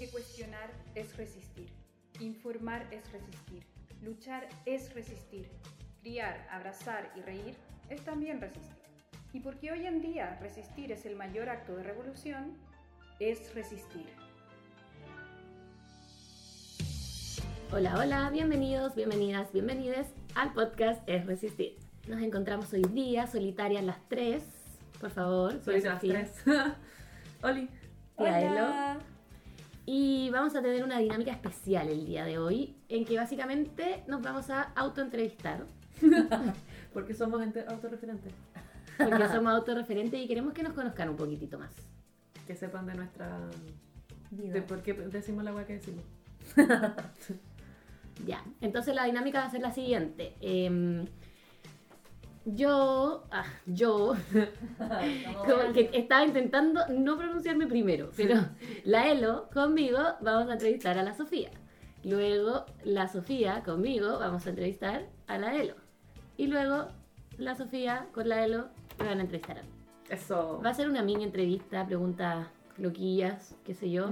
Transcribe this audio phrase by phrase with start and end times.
[0.00, 1.68] Porque cuestionar es resistir,
[2.20, 3.62] informar es resistir,
[4.00, 5.50] luchar es resistir,
[6.00, 7.54] criar, abrazar y reír
[7.90, 8.82] es también resistir.
[9.34, 12.56] Y porque hoy en día resistir es el mayor acto de revolución,
[13.18, 14.06] es resistir.
[17.70, 21.76] Hola, hola, bienvenidos, bienvenidas, bienvenides al podcast Es Resistir.
[22.08, 24.44] Nos encontramos hoy día, solitarias las tres.
[24.98, 26.74] Por favor, Solitarias las tres.
[27.42, 27.68] Oli.
[28.16, 29.09] Elo.
[29.92, 34.22] Y vamos a tener una dinámica especial el día de hoy, en que básicamente nos
[34.22, 35.66] vamos a autoentrevistar,
[36.94, 38.32] Porque somos gente autorreferentes.
[38.96, 41.74] porque somos autorreferentes y queremos que nos conozcan un poquitito más.
[42.46, 43.36] Que sepan de nuestra.
[44.30, 44.52] Vida.
[44.52, 46.04] de por qué decimos la agua que decimos.
[48.26, 50.36] Ya, entonces la dinámica va a ser la siguiente.
[50.42, 51.06] Em,
[52.44, 54.14] yo, ah, yo,
[54.78, 58.36] como que estaba intentando no pronunciarme primero, pero
[58.84, 61.50] la Elo conmigo vamos a entrevistar a la Sofía.
[62.02, 65.74] Luego la Sofía conmigo vamos a entrevistar a la Elo.
[66.36, 66.88] Y luego
[67.36, 69.68] la Sofía con la Elo me van a entrevistar a mí.
[70.08, 70.60] Eso.
[70.64, 72.46] Va a ser una mini entrevista, preguntas
[72.78, 74.10] loquillas, qué sé yo.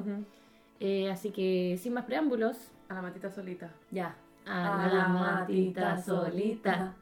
[0.81, 3.71] Eh, así que sin más preámbulos, A la matita solita.
[3.91, 4.15] ya.
[4.47, 6.95] A, la matita solita.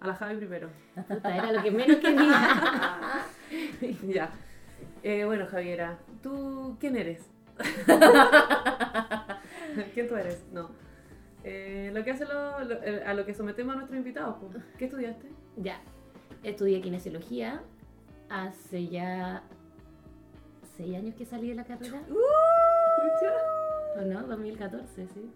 [0.00, 0.68] A la Javi primero.
[1.08, 3.24] Puta, era lo que menos quería.
[4.14, 4.30] ya.
[5.02, 7.28] Eh, bueno, Javiera, ¿tú quién eres?
[9.94, 10.44] ¿Quién tú eres?
[10.52, 10.70] No.
[11.44, 14.36] Eh, lo que hace lo- lo- eh, a lo que sometemos a nuestros invitados.
[14.40, 14.62] pues.
[14.78, 15.28] ¿Qué estudiaste?
[15.56, 15.80] ya.
[16.42, 17.62] Estudié kinesiología
[18.28, 19.42] hace ya
[20.76, 22.00] seis años que salí de la carrera.
[23.98, 24.22] ¿O no?
[24.26, 25.30] 2014, sí.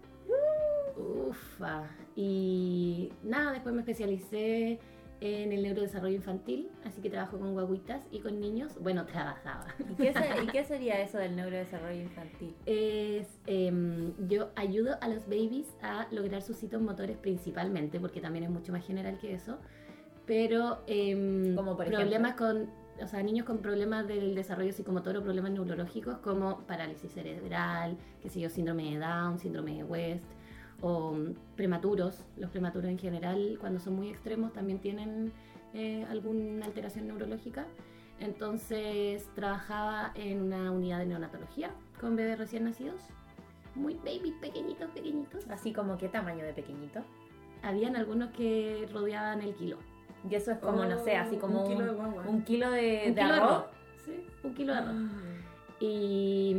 [1.29, 1.83] Ufa.
[2.15, 4.79] Y nada, después me especialicé
[5.21, 8.77] en el neurodesarrollo infantil, así que trabajo con guaguitas y con niños.
[8.81, 9.67] Bueno, trabajaba.
[9.91, 12.55] ¿Y qué, se- y qué sería eso del neurodesarrollo infantil?
[12.65, 18.45] Es, em, yo ayudo a los babies a lograr sus hitos motores principalmente, porque también
[18.45, 19.59] es mucho más general que eso,
[20.25, 22.69] pero em, Como por problemas con,
[22.99, 28.29] o sea, niños con problemas del desarrollo psicomotor o problemas neurológicos como parálisis cerebral, qué
[28.29, 30.23] sé yo, síndrome de Down, síndrome de West,
[30.81, 31.15] o
[31.55, 35.31] prematuros, los prematuros en general, cuando son muy extremos, también tienen
[35.73, 37.65] eh, alguna alteración neurológica.
[38.19, 43.01] Entonces trabajaba en una unidad de neonatología con bebés recién nacidos,
[43.75, 45.47] muy baby, pequeñitos, pequeñitos.
[45.49, 47.01] Así como qué tamaño de pequeñito.
[47.63, 49.77] Habían algunos que rodeaban el kilo.
[50.29, 52.23] Y eso es como, no sé, así como un kilo de guagua.
[52.27, 53.51] un kilo de, Un de kilo arroz.
[53.51, 53.65] arroz.
[54.05, 54.95] Sí, un kilo de arroz.
[55.79, 56.55] Y,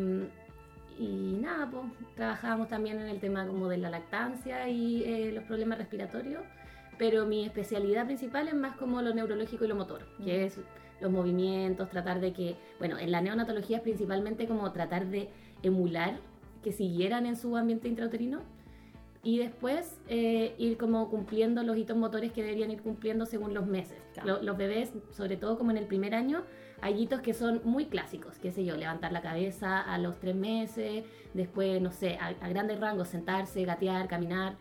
[1.03, 5.45] y nada, pues trabajábamos también en el tema como de la lactancia y eh, los
[5.45, 6.43] problemas respiratorios,
[6.99, 10.47] pero mi especialidad principal es más como lo neurológico y lo motor, que Mm.
[10.47, 10.61] es
[11.01, 15.29] los movimientos, tratar de que, bueno, en la neonatología es principalmente como tratar de
[15.65, 16.21] emular
[16.63, 18.41] que siguieran en su ambiente intrauterino
[19.25, 23.67] y después eh, ir como cumpliendo los hitos motores que deberían ir cumpliendo según los
[23.67, 23.99] meses.
[24.15, 24.35] Claro.
[24.37, 26.43] Lo- los bebés, sobre todo como en el primer año,
[26.83, 30.35] hay hitos que son muy clásicos, qué sé yo, levantar la cabeza a los tres
[30.35, 34.57] meses, después, no sé, a, a grandes rangos, sentarse, gatear, caminar.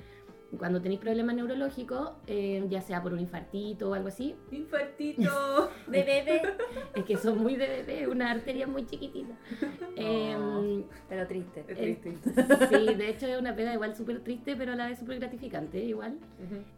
[0.57, 5.69] Cuando tenéis problemas neurológicos, eh, ya sea por un infartito o algo así, Infartito.
[5.87, 6.41] De bebé.
[6.93, 9.33] es que son muy de bebé, una arteria muy chiquitita.
[9.95, 11.63] Em, Pero triste.
[11.69, 12.33] Es Eh, triste.
[12.69, 15.79] sí, de hecho es una pega igual súper triste, pero a la vez súper gratificante,
[15.83, 16.17] igual.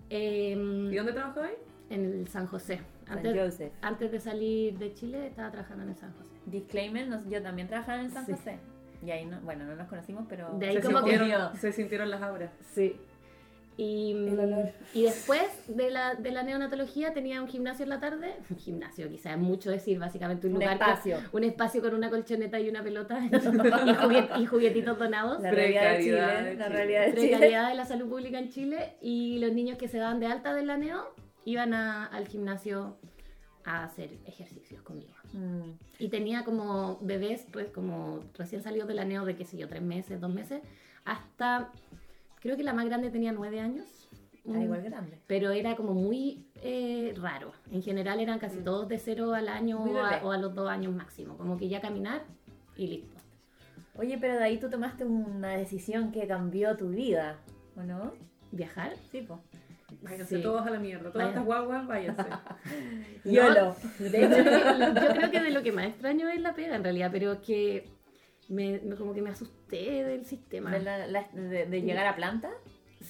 [0.10, 1.56] Em, ¿Y dónde trabajabas ahí?
[1.90, 2.80] En el San José.
[3.06, 3.74] San Antes, Joseph.
[3.82, 6.32] antes de salir de Chile estaba trabajando en el San José.
[6.46, 8.32] Disclaimer, nos- yo también trabajaba en San Sí.
[8.34, 8.58] José.
[9.06, 10.50] Y ahí, no, bueno, no nos conocimos, pero...
[10.58, 12.52] De ahí se, como que- sintieron, se sintieron las auras.
[12.74, 12.96] Sí.
[13.76, 14.70] Y, El olor.
[14.94, 18.36] y después de la, de la neonatología tenía un gimnasio en la tarde.
[18.52, 20.78] Un gimnasio, quizás es mucho decir, básicamente un Un lugar.
[20.78, 21.18] con- espacio.
[21.32, 23.30] un espacio con una colchoneta y una pelota y,
[23.96, 25.42] juguet- y juguetitos donados.
[25.42, 26.56] La realidad de Chile.
[26.56, 27.38] La realidad de Chile.
[27.40, 30.64] de la salud pública en Chile y los niños que se daban de alta de
[30.66, 31.04] la neo
[31.46, 32.98] iban a- al gimnasio
[33.66, 35.14] a hacer ejercicios conmigo.
[35.34, 35.72] Mm.
[36.00, 39.68] Y tenía como bebés, pues como recién salidos de la neo de qué sé yo,
[39.70, 40.62] tres meses, dos meses,
[41.06, 41.72] hasta,
[42.42, 44.10] creo que la más grande tenía nueve años.
[44.46, 45.18] Ah, Mm, igual grande.
[45.28, 47.54] Pero era como muy eh, raro.
[47.72, 50.70] En general eran casi todos de cero al año o a, o a los dos
[50.70, 51.38] años máximo.
[51.38, 52.24] Como que ya caminar
[52.76, 53.16] y listo.
[53.96, 57.38] Oye, pero de ahí tú tomaste una decisión que cambió tu vida,
[57.78, 58.12] ¿o no?
[58.52, 58.96] Viajar.
[59.12, 59.40] Sí, po.
[60.04, 60.42] Váyanse Sí.
[60.44, 61.12] todos a la mierda.
[61.12, 62.24] Todas estas guaguas, váyanse.
[63.24, 63.76] YOLO.
[64.00, 64.38] De hecho,
[65.08, 67.90] yo creo que de lo que más extraño es la pega en realidad, pero que
[68.50, 70.72] me, me- como que me asusté del sistema.
[70.72, 72.50] ¿De, la- la- de- de llegar a planta?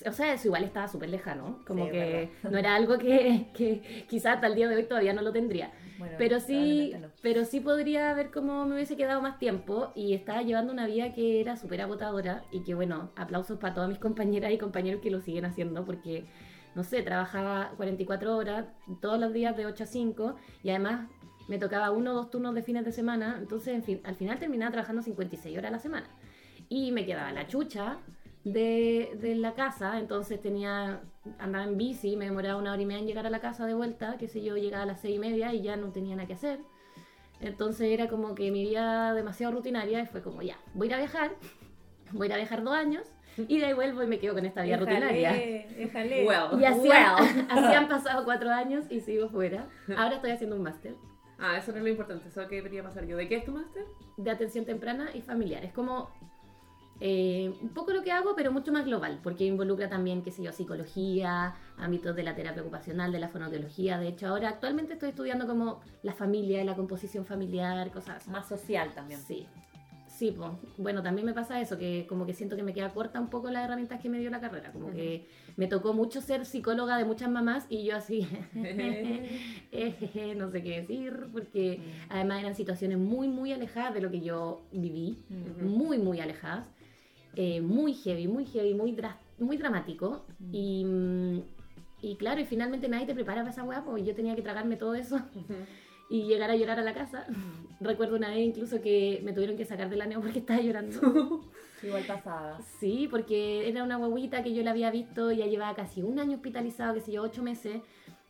[0.08, 3.50] O sea, eso igual estaba súper lejano, como Sí, que es no era algo que,
[3.54, 5.72] que quizás hasta el día de hoy todavía no lo tendría.
[6.00, 7.10] Bueno, Pero sí, no.
[7.22, 11.14] pero sí podría ver cómo me hubiese quedado más tiempo y estaba llevando una vida
[11.14, 15.12] que era súper agotadora y que bueno, aplausos para todas mis compañeras y compañeros que
[15.12, 16.26] lo siguen haciendo porque,
[16.76, 18.66] no sé, trabajaba 44 horas
[19.02, 21.10] todos los días de 8 a 5 y además
[21.48, 24.40] me tocaba uno o dos turnos de fines de semana, entonces en fin, al final
[24.40, 26.08] terminaba trabajando 56 horas a la semana
[26.70, 27.98] y me quedaba la chucha
[28.44, 31.02] de, de la casa, entonces tenía,
[31.40, 33.74] andaba en bici, me demoraba una hora y media en llegar a la casa de
[33.74, 36.28] vuelta, qué sé yo, llegaba a las seis y media y ya no tenía nada
[36.28, 36.60] que hacer.
[37.40, 41.36] Entonces era como que mi vida demasiado rutinaria y fue como, ya, voy a viajar,
[42.12, 43.04] voy a viajar dos años
[43.38, 45.32] y de ahí vuelvo y me quedo con esta vida rutinaria.
[45.32, 46.26] Déjale, déjale.
[46.28, 46.62] Well.
[46.62, 47.48] Y así, Well.
[47.50, 49.68] así han pasado cuatro años y sigo fuera.
[49.98, 50.96] Ahora estoy haciendo un máster
[51.40, 53.18] Ah, eso no es lo importante, eso que debería pasar yo.
[53.18, 53.84] ¿De qué es tu máster?
[54.18, 55.66] de atención temprana y familiar.
[55.66, 56.10] Es como
[57.00, 60.44] eh, un poco lo que hago, pero mucho más global, porque involucra también, qué sé
[60.44, 63.98] yo, psicología, ámbitos de la terapia ocupacional, de la fonoaudiología.
[63.98, 68.30] De hecho, ahora actualmente estoy estudiando como la familia, la composición familiar, cosas así.
[68.30, 69.20] Más social también.
[69.20, 69.48] Sí.
[70.24, 70.52] Sí, pues.
[70.78, 73.50] Bueno, también me pasa eso, que como que siento que me queda corta un poco
[73.50, 74.72] las herramientas que me dio la carrera.
[74.72, 75.28] Como que
[75.58, 78.26] me tocó mucho ser psicóloga de muchas mamás y yo así,
[80.38, 84.62] no sé qué decir, porque además eran situaciones muy, muy alejadas de lo que yo
[84.72, 85.66] viví, Ujú.
[85.66, 86.70] muy, muy alejadas,
[87.36, 90.26] eh, muy heavy, muy heavy, muy, dra- muy dramático.
[90.54, 91.40] Y, mm,
[92.02, 94.78] y claro, y finalmente nadie te prepara para esa hueá, pues yo tenía que tragarme
[94.78, 95.20] todo eso
[96.10, 97.26] y llegar a llorar a la casa.
[97.80, 101.42] Recuerdo una vez incluso que me tuvieron que sacar de la neo porque estaba llorando.
[101.84, 102.62] Igual pasaba.
[102.80, 106.36] Sí, porque era una guaguita que yo la había visto, ya llevaba casi un año
[106.36, 107.82] hospitalizado, que sé yo, ocho meses.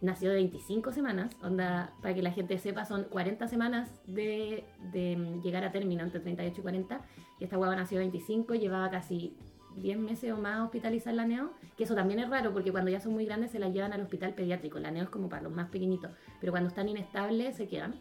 [0.02, 5.16] Nació de 25 semanas, onda, para que la gente sepa, son 40 semanas de, de
[5.16, 7.02] mm, llegar a término, entre 38 y 40.
[7.40, 9.38] Y esta guagua nació de 25, llevaba casi
[9.78, 12.92] 10 meses o más hospitalizada en la neo, que eso también es raro, porque cuando
[12.92, 14.80] ya son muy grandes se las llevan al hospital pediátrico.
[14.80, 17.96] La neo es como para los más pequeñitos, pero cuando están inestables se quedan.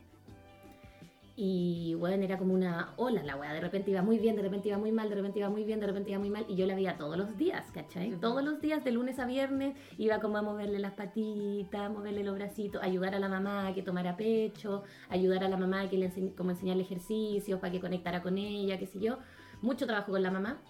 [1.34, 3.54] Y bueno, era como una ola la weá.
[3.54, 5.80] De repente iba muy bien, de repente iba muy mal, de repente iba muy bien,
[5.80, 6.44] de repente iba muy mal.
[6.46, 8.10] Y yo la veía todos los días, ¿cachai?
[8.20, 12.34] Todos los días, de lunes a viernes, iba como a moverle las patitas, moverle los
[12.34, 15.96] bracitos, ayudar a la mamá a que tomara pecho, ayudar a la mamá a que
[15.96, 19.16] le ense- como enseñarle ejercicios para que conectara con ella, qué sé yo.
[19.62, 20.60] Mucho trabajo con la mamá.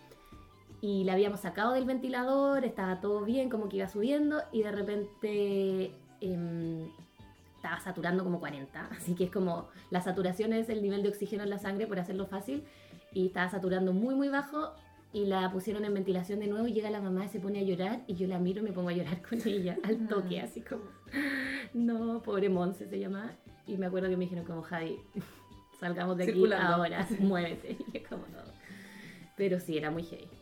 [0.83, 4.43] Y la habíamos sacado del ventilador, estaba todo bien, como que iba subiendo.
[4.51, 6.89] Y de repente em,
[7.55, 8.87] estaba saturando como 40.
[8.91, 12.01] Así que es como la saturación es el nivel de oxígeno en la sangre, por
[12.01, 12.65] hacerlo fácil.
[13.13, 14.73] Y estaba saturando muy, muy bajo.
[15.13, 16.67] Y la pusieron en ventilación de nuevo.
[16.67, 18.03] Y llega la mamá y se pone a llorar.
[18.09, 20.83] Y yo la miro y me pongo a llorar con ella al toque, así como,
[21.75, 23.31] no, pobre Monse se llama.
[23.69, 24.99] Y me acuerdo que me dijeron, como Javi,
[25.79, 26.75] salgamos de aquí Circulando.
[26.75, 27.77] ahora, muévete.
[27.79, 28.43] Y yo, como, no.
[29.37, 30.42] Pero sí, era muy heavy.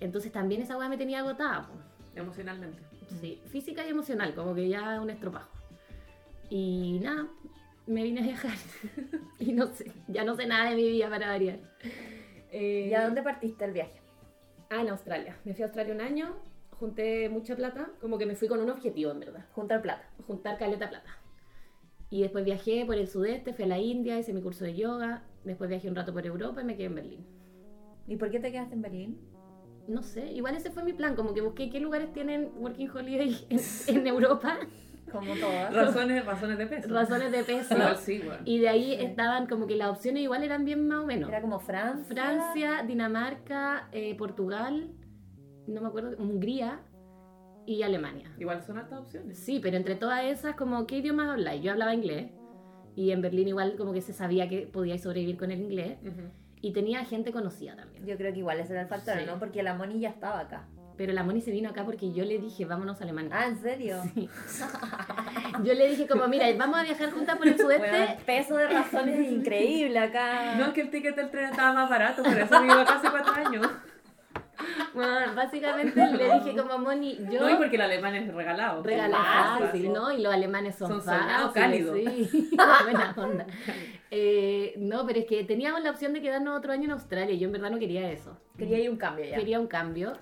[0.00, 1.68] Entonces también esa weá me tenía agotada.
[2.14, 2.78] Emocionalmente.
[3.20, 5.50] Sí, física y emocional, como que ya un estropajo.
[6.48, 7.28] Y nada,
[7.86, 8.56] me vine a viajar.
[9.38, 11.58] y no sé, ya no sé nada de mi vida para variar.
[12.50, 14.00] Eh, ¿Y a dónde partiste el viaje?
[14.70, 15.36] Ah, en Australia.
[15.44, 16.36] Me fui a Australia un año,
[16.72, 20.08] junté mucha plata, como que me fui con un objetivo en verdad, Juntar plata.
[20.26, 21.16] juntar caleta plata.
[22.10, 25.22] Y después viajé por el sudeste, fui a la India, hice mi curso de yoga,
[25.44, 27.26] después viajé un rato por Europa y me quedé en Berlín.
[28.08, 29.20] ¿Y por qué te quedaste en Berlín?
[29.90, 33.46] No sé, igual ese fue mi plan, como que busqué qué lugares tienen Working Holiday
[33.50, 33.60] en,
[33.96, 34.56] en Europa,
[35.10, 35.74] Como todas.
[35.74, 36.88] Razones, razones de peso.
[36.94, 37.74] razones de peso.
[37.74, 38.40] Igual sí, bueno.
[38.44, 41.28] Y de ahí estaban como que las opciones igual eran bien más o menos.
[41.28, 42.14] Era como Francia.
[42.14, 44.92] Francia, Dinamarca, eh, Portugal,
[45.66, 46.80] no me acuerdo, Hungría
[47.66, 48.30] y Alemania.
[48.38, 49.38] Igual son altas opciones.
[49.38, 51.62] Sí, pero entre todas esas, como, ¿qué idiomas habláis?
[51.64, 52.30] Yo hablaba inglés.
[52.94, 55.98] Y en Berlín igual como que se sabía que podíais sobrevivir con el inglés.
[56.62, 58.04] Y tenía gente conocida también.
[58.06, 59.24] Yo creo que igual ese era el factor, Sí.
[59.26, 59.38] ¿no?
[59.38, 60.66] Porque la Moni ya estaba acá.
[60.96, 63.30] Pero la Moni se vino acá porque yo le dije, vámonos a Alemania.
[63.34, 64.02] Ah, ¿en serio?
[65.64, 68.18] Yo le dije como, mira, vamos a viajar juntas por el sudeste.
[68.26, 70.56] Peso de razones increíble acá.
[70.56, 73.08] No, es que el ticket del tren estaba más barato, por eso me iba casi
[73.08, 73.66] cuatro años.
[74.94, 77.40] Bueno, básicamente le dije como, Moni, yo...
[77.40, 78.82] No, y porque el alemán es regalado.
[78.82, 79.92] Regalar Fácil, po.
[79.92, 80.12] ¿no?
[80.12, 81.96] Y los alemanes son, Son fáciles, cálidos.
[81.96, 82.50] sí.
[82.84, 83.46] Buena onda.
[84.10, 87.46] Eh, no, pero es que teníamos la opción de quedarnos otro año en Australia yo
[87.46, 88.36] en verdad no quería eso.
[88.58, 89.36] Quería ir un cambio ya.
[89.36, 90.12] Quería un cambio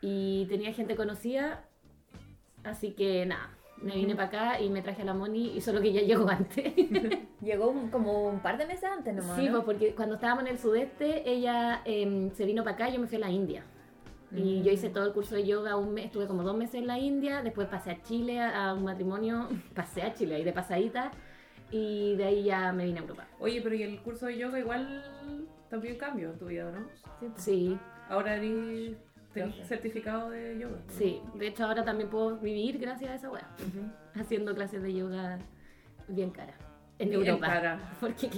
[0.00, 1.64] y tenía gente conocida,
[2.64, 3.50] así que nada,
[3.82, 6.28] me vine para acá y me traje a la Moni y solo que ya llegó
[6.28, 6.72] antes.
[7.42, 9.36] Llegó un- como un par de meses antes nomás.
[9.36, 9.62] sí, ¿no?
[9.62, 12.98] pues porque cuando estábamos en el sudeste, ella em, se vino para acá y yo
[13.00, 13.62] me fui a la India.
[14.34, 14.62] Y Mm.
[14.64, 16.98] yo hice todo el curso de yoga, un mes, estuve como dos meses en la
[16.98, 21.12] India, después pasé a Chile a, a un matrimonio, pasé a Chile ahí de pasadita
[21.70, 23.26] y de ahí ya me vine a Europa.
[23.38, 25.04] Oye, pero y el curso de yoga igual
[25.70, 26.86] también cambió en tu vida, ¿no?
[27.36, 27.78] Sí,
[28.08, 28.96] Ahora eres
[29.32, 30.76] tenés certificado de yoga.
[30.88, 31.20] sí.
[31.34, 33.48] De hecho ahora también puedo vivir gracias a esa wea,
[34.14, 35.38] haciendo clases de yoga
[36.08, 36.54] bien cara.
[36.98, 37.46] en Bien Europa.
[37.46, 37.78] cara.
[38.00, 38.28] Porque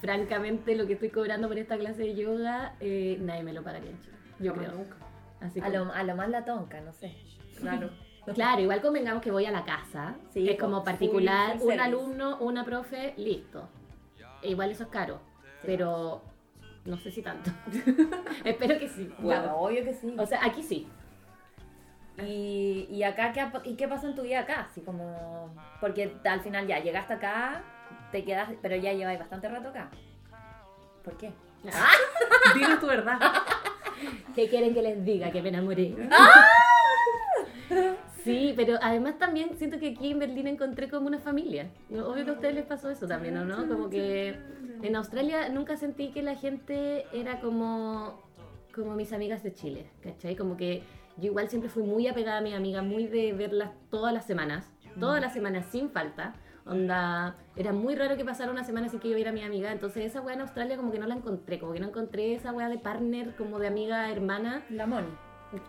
[0.00, 3.90] francamente lo que estoy cobrando por esta clase de yoga, eh, nadie me lo pagaría
[3.90, 4.16] en Chile.
[4.40, 4.78] Yo Jamás creo.
[4.78, 4.96] nunca.
[5.40, 7.16] Así A como- lo, a lo más la tonca, no sé.
[7.58, 7.90] Claro.
[8.34, 10.14] Claro, igual convengamos que voy a la casa.
[10.34, 11.80] Sí, es como full- particular, full un service.
[11.80, 13.68] alumno, una profe, listo.
[14.42, 15.18] E igual eso es caro.
[15.64, 16.22] Pero
[16.84, 17.50] no sé si tanto.
[18.44, 19.10] Espero que sí.
[19.18, 20.14] Bueno, obvio que sí.
[20.18, 20.86] O sea, aquí sí.
[22.22, 24.66] Y, y acá, ¿qué, ¿y qué pasa en tu vida acá?
[24.70, 25.54] Así como...
[25.80, 27.62] Porque al final ya llegaste acá,
[28.12, 29.88] te quedas, pero ya lleváis bastante rato acá.
[31.02, 31.32] ¿Por qué?
[32.54, 33.20] Dinos tu verdad.
[34.34, 35.30] ¿Qué quieren que les diga?
[35.30, 35.94] Que me enamoré.
[38.24, 41.70] Sí, pero además también siento que aquí en Berlín encontré como una familia.
[41.90, 43.66] Obvio que a ustedes les pasó eso también, ¿o no?
[43.68, 44.34] Como que
[44.82, 48.22] en Australia nunca sentí que la gente era como,
[48.74, 50.36] como mis amigas de Chile, ¿cachai?
[50.36, 50.82] Como que
[51.16, 54.70] yo igual siempre fui muy apegada a mi amiga, muy de verlas todas las semanas,
[55.00, 56.34] todas las semanas sin falta.
[56.68, 59.72] Onda, era muy raro que pasara una semana sin que yo viera a mi amiga,
[59.72, 62.52] entonces esa weá en Australia como que no la encontré, como que no encontré esa
[62.52, 64.62] weá de partner, como de amiga, hermana.
[64.70, 65.08] La Moni.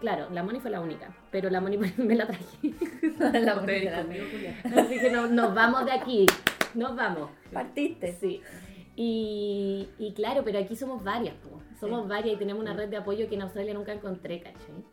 [0.02, 2.44] Claro, la Moni fue la única, pero la Moni me la traje.
[3.20, 4.82] la Moni la-.
[4.82, 6.26] Así que no- nos vamos de aquí,
[6.76, 7.30] nos vamos.
[7.54, 8.14] Partiste.
[8.20, 8.42] Sí.
[8.98, 11.62] Y, y claro, pero aquí somos varias, po.
[11.80, 12.10] somos Sí.
[12.10, 14.84] varias y tenemos una red de apoyo que en Australia nunca encontré, ¿cachai?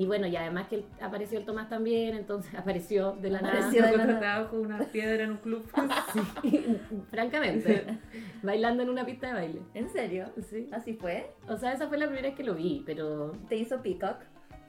[0.00, 3.82] Y bueno, y además que apareció el Tomás también, entonces apareció de la Apareció.
[3.82, 4.12] nada.
[4.14, 5.62] estaba con una piedra en un club.
[7.10, 7.84] Francamente,
[8.42, 9.60] bailando en una pista de baile.
[9.74, 10.30] ¿En serio?
[10.48, 10.70] Sí.
[10.72, 11.30] ¿Así fue?
[11.48, 14.16] O sea, esa fue la primera vez que lo vi, pero ¿Te hizo peacock?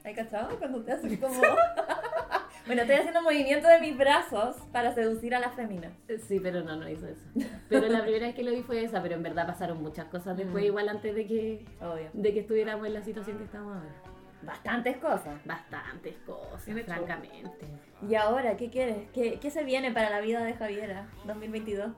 [0.04, 0.58] ¿Hay cachado?
[0.58, 1.40] Cuando te haces como...
[2.66, 5.92] bueno, estoy haciendo movimiento de mis brazos para seducir a la fémina.
[6.26, 7.22] Sí, pero no, no hizo eso.
[7.70, 10.36] Pero la primera vez que lo vi fue esa, pero en verdad pasaron muchas cosas
[10.36, 10.66] después, Mm.
[10.66, 12.10] igual antes de que, Obvio.
[12.12, 13.94] de que estuviéramos en la situación que estamos ahora.
[14.42, 15.44] Bastantes cosas.
[15.44, 16.92] Bastantes cosas, Bien hecho.
[16.92, 17.66] francamente.
[18.08, 19.08] ¿Y ahora qué quieres?
[19.12, 21.92] ¿Qué, qué se viene para la vida de Javiera 2022?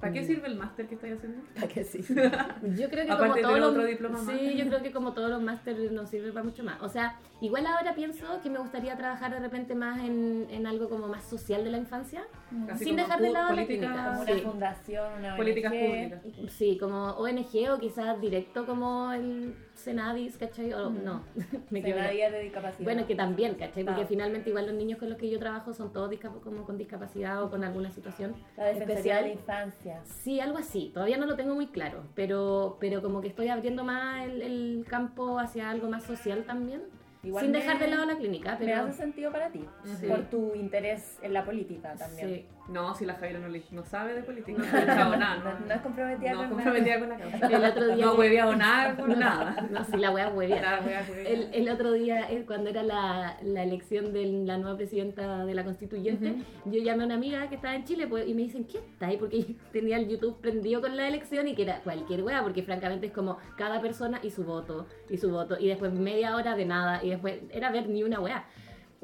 [0.00, 1.42] ¿Para qué sirve el máster que estáis haciendo?
[1.54, 2.00] ¿Para qué sí?
[2.78, 4.36] Yo creo que Aparte como todos los, otro diploma más.
[4.38, 6.82] Sí, yo creo que como todos los másteres nos sirve para mucho más.
[6.82, 10.88] O sea, igual ahora pienso que me gustaría trabajar de repente más en, en algo
[10.88, 12.24] como más social de la infancia.
[12.70, 14.12] Así Sin dejar de lado la clínica.
[14.14, 14.32] Como Sí.
[14.32, 15.80] una fundación, una Políticas ONG.
[15.86, 16.52] públicas.
[16.52, 20.72] Sí, como ONG o quizás directo como el Senadis, ¿cachai?
[20.72, 21.04] O Mm.
[21.04, 21.22] no,
[21.70, 22.02] me Se equivoqué.
[22.02, 22.84] nadie de discapacidad.
[22.84, 23.84] Bueno, que también, ¿cachai?
[23.84, 24.06] Porque Ah.
[24.08, 27.42] finalmente igual los niños con los que yo trabajo son todos discap- como con discapacidad
[27.42, 29.24] o con alguna situación La especial.
[29.24, 30.00] de la Infancia.
[30.04, 30.90] Sí, algo así.
[30.94, 34.86] Todavía no lo tengo muy claro, pero, pero como que estoy abriendo más el, el
[34.88, 36.82] campo hacia algo más social también.
[37.24, 39.64] Igual sin me- dejar de lado la clínica, Me hace sentido para ti.
[39.98, 40.06] Sí.
[40.06, 42.28] Por tu interés en la política también.
[42.28, 42.46] Sí.
[42.68, 45.36] No, si la Javiera no, le- no sabe de política, no ha escuchado nada.
[45.36, 47.46] No, No, no es comprometida no con comprometida con la causa.
[47.46, 48.04] El otro día...
[48.06, 49.68] No hueveado nada con nada.
[49.70, 50.60] No, si la wea huevía.
[50.62, 51.28] Nada, wea, wea.
[51.28, 55.62] El, el otro día, cuando era la, la elección de la nueva presidenta de la
[55.64, 58.78] constituyente, yo llamé a una amiga que estaba en Chile pues, y me dicen, ¿qué
[58.78, 59.18] está ahí?
[59.18, 63.06] Porque tenía el YouTube prendido con la elección y que era cualquier wea, porque francamente
[63.08, 66.64] es como cada persona y su voto, y su voto, y después media hora de
[66.64, 68.44] nada, y después era ver ni una wea.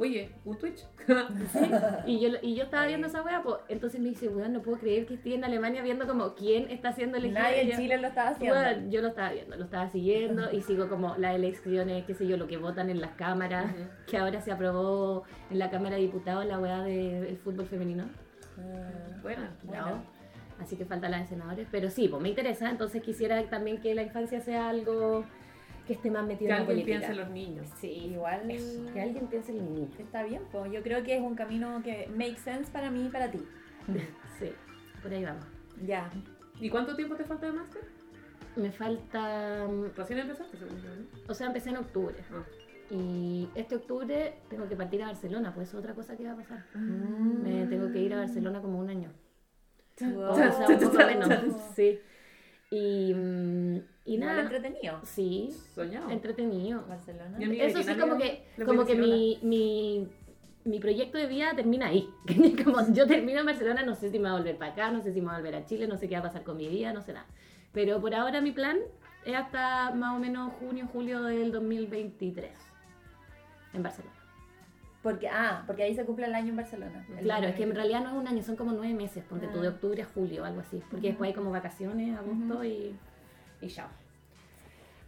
[0.00, 0.86] Oye, un Twitch.
[2.06, 4.78] Y yo, y yo estaba viendo esa wea, pues, entonces me dice, weón, no puedo
[4.78, 7.40] creer que estoy en Alemania viendo como quién está siendo elegido.
[7.42, 8.56] Nadie en yo- Chile lo estaba haciendo.
[8.58, 12.26] Bueno, yo lo estaba viendo, lo estaba siguiendo y sigo como las elecciones, qué sé
[12.26, 13.74] yo, lo que votan en las cámaras,
[14.06, 18.04] que ahora se aprobó en la Cámara de Diputados la weá del fútbol femenino.
[18.56, 19.50] Mm, Buena.
[19.64, 20.02] bueno.
[20.60, 23.94] Así que falta la de senadores, pero sí, pues me interesa, entonces quisiera también que
[23.94, 25.24] la infancia sea algo
[25.90, 26.98] que esté más metido Que en la alguien política.
[26.98, 27.66] piense en los niños.
[27.80, 29.90] Sí, Igual eso, que alguien piense en los niños.
[29.98, 33.08] está bien, pues yo creo que es un camino que makes sense para mí y
[33.08, 33.40] para ti.
[34.38, 34.52] Sí,
[35.02, 35.44] por ahí vamos.
[35.84, 36.08] Ya.
[36.60, 37.82] ¿Y cuánto tiempo te falta de máster?
[38.54, 41.02] Me falta, mm, Recién empezaste, según yo, ¿no?
[41.28, 42.14] o sea, empecé en octubre.
[42.32, 42.44] Ah.
[42.90, 46.36] Y este octubre tengo que partir a Barcelona, pues es otra cosa que va a
[46.36, 46.64] pasar.
[46.74, 47.42] Mm.
[47.42, 49.10] Me tengo que ir a Barcelona como un año.
[50.00, 50.30] Wow.
[50.30, 51.28] O sea, un poco menos.
[51.74, 51.98] Sí.
[52.70, 54.42] Y, mm, y Igual nada.
[54.42, 55.00] entretenido.
[55.04, 56.10] Sí, Soñado.
[56.10, 56.84] entretenido.
[56.88, 57.36] Barcelona.
[57.64, 60.08] Eso sí, como que, como que mi, mi,
[60.64, 62.08] mi proyecto de vida termina ahí.
[62.64, 65.02] como yo termino en Barcelona, no sé si me voy a volver para acá, no
[65.02, 66.56] sé si me voy a volver a Chile, no sé qué va a pasar con
[66.56, 67.26] mi vida, no sé nada.
[67.72, 68.78] Pero por ahora mi plan
[69.24, 72.50] es hasta más o menos junio, julio del 2023
[73.74, 74.14] en Barcelona.
[75.02, 77.06] Porque, ah, porque ahí se cumple el año en Barcelona.
[77.16, 77.76] El Claro, es que en 2023.
[77.76, 79.70] realidad no es un año, son como nueve meses, ponte tú, de Ah.
[79.70, 80.82] octubre a julio, algo así.
[80.90, 82.94] Porque después hay como vacaciones, agosto y,
[83.62, 83.88] y chao.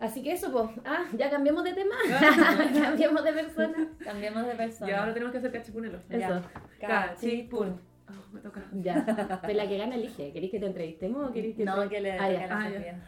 [0.01, 1.95] Así que eso, pues, ah, ya cambiamos de tema,
[2.83, 3.89] cambiamos de persona.
[4.03, 4.91] Cambiemos de persona.
[4.91, 5.99] Y ahora tenemos que hacer cachipunelo.
[6.09, 6.17] Ya.
[6.19, 6.43] Eso.
[6.81, 7.81] Cachipún.
[8.09, 8.63] Oh, me toca.
[8.73, 9.01] Ya,
[9.47, 10.33] de la que gana elige.
[10.33, 12.49] ¿Queréis que te entrevistemos o queréis que No, te- que le Ah, ya.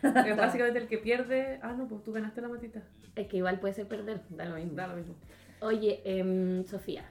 [0.02, 0.24] Ah.
[0.28, 1.58] Es básicamente el que pierde.
[1.62, 2.82] Ah, no, pues tú ganaste la matita.
[3.16, 4.74] Es que igual puede ser perder, da lo mismo.
[4.74, 5.14] Da lo mismo.
[5.64, 7.04] Oye, em, Sofía,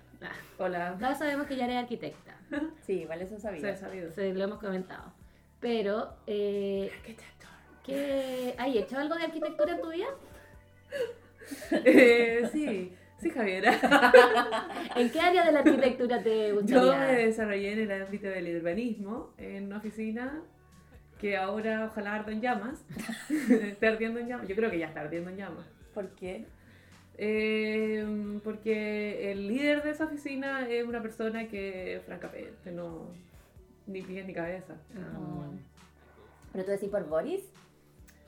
[0.60, 0.96] Hola.
[1.00, 2.38] Todos sabemos que ya eres arquitecta,
[2.86, 3.76] Sí, igual eso sabía.
[3.76, 4.12] sabido.
[4.14, 5.12] se lo hemos comentado.
[5.60, 6.92] Pero, eh,
[7.84, 10.08] ¿qué, ¿hay hecho algo de arquitectura en tu vida?
[11.72, 13.74] Eh, sí, sí, Javiera.
[14.96, 16.98] ¿En qué área de la arquitectura te Yo me gustaría?
[17.26, 20.42] desarrollé en el ámbito del urbanismo, en una oficina
[21.20, 22.86] que ahora ojalá arda en llamas.
[23.30, 24.48] está ardiendo en llamas.
[24.48, 25.66] Yo creo que ya está ardiendo en llamas.
[25.94, 26.46] ¿Por qué?
[27.18, 33.08] Eh, porque el líder de esa oficina es una persona que, francamente, no.
[33.88, 34.76] ni pies ni cabeza.
[34.96, 35.50] Ah.
[36.52, 37.52] ¿Pero tú decís por Boris?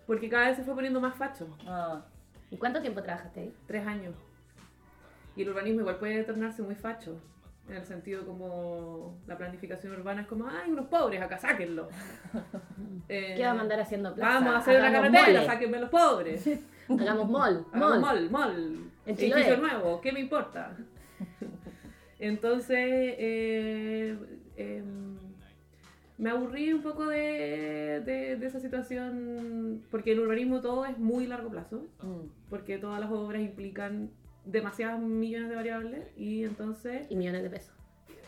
[0.07, 1.47] Porque cada vez se fue poniendo más facho.
[1.65, 2.03] Ah,
[2.51, 3.53] ¿Y cuánto tiempo trabajaste ahí?
[3.67, 4.15] Tres años.
[5.35, 7.19] Y el urbanismo igual puede tornarse muy facho.
[7.67, 11.89] En el sentido como la planificación urbana es como, ay, unos pobres, acá sáquenlo.
[13.09, 14.35] Eh, ¿Qué va a mandar haciendo plaza?
[14.35, 16.47] Vamos a hacer una carretera, sáquenme los pobres.
[16.89, 18.29] Hagamos mall, Hagamos mall.
[18.29, 18.91] mall, mall.
[19.05, 20.75] Edificio nuevo, ¿qué me importa?
[22.19, 24.17] Entonces, eh,
[24.55, 25.15] em,
[26.17, 31.27] me aburrí un poco de, de- de esa situación, porque en urbanismo todo es muy
[31.27, 32.49] largo plazo, mm.
[32.49, 34.09] porque todas las obras implican
[34.45, 37.73] demasiados millones de variables, y entonces, Y millones de pesos.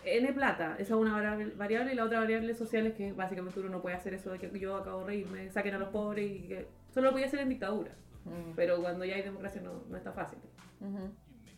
[0.03, 3.59] N plata, esa es una variable, variable, y la otra variable social es que básicamente
[3.59, 6.29] uno no puede hacer eso de que yo acabo de reírme, saquen a los pobres,
[6.31, 7.91] y que solo lo podía hacer en dictadura.
[8.27, 8.53] Mm.
[8.55, 10.39] Pero cuando ya hay democracia no, no es tan fácil
[10.81, 11.09] Ujú.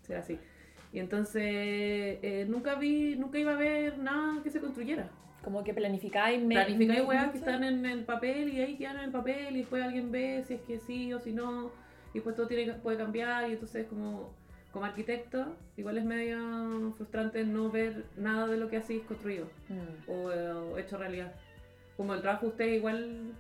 [0.02, 0.40] ser así.
[0.92, 5.10] Y entonces eh, nunca vi, nunca iba a ver nada que se construyera.
[5.44, 9.12] Como que planificáis Planificáis weas que están en el papel y ahí quedan en el
[9.12, 11.72] papel y después alguien ve si es que sí o si no.
[12.12, 14.34] Y después todo tiene, puede cambiar y entonces como,
[14.74, 20.10] como arquitecto igual es medio frustrante no ver nada de lo que hacéis construido Mm.
[20.12, 21.32] o, eh, o hecho realidad.
[21.96, 23.34] Como el trabajo de usted igual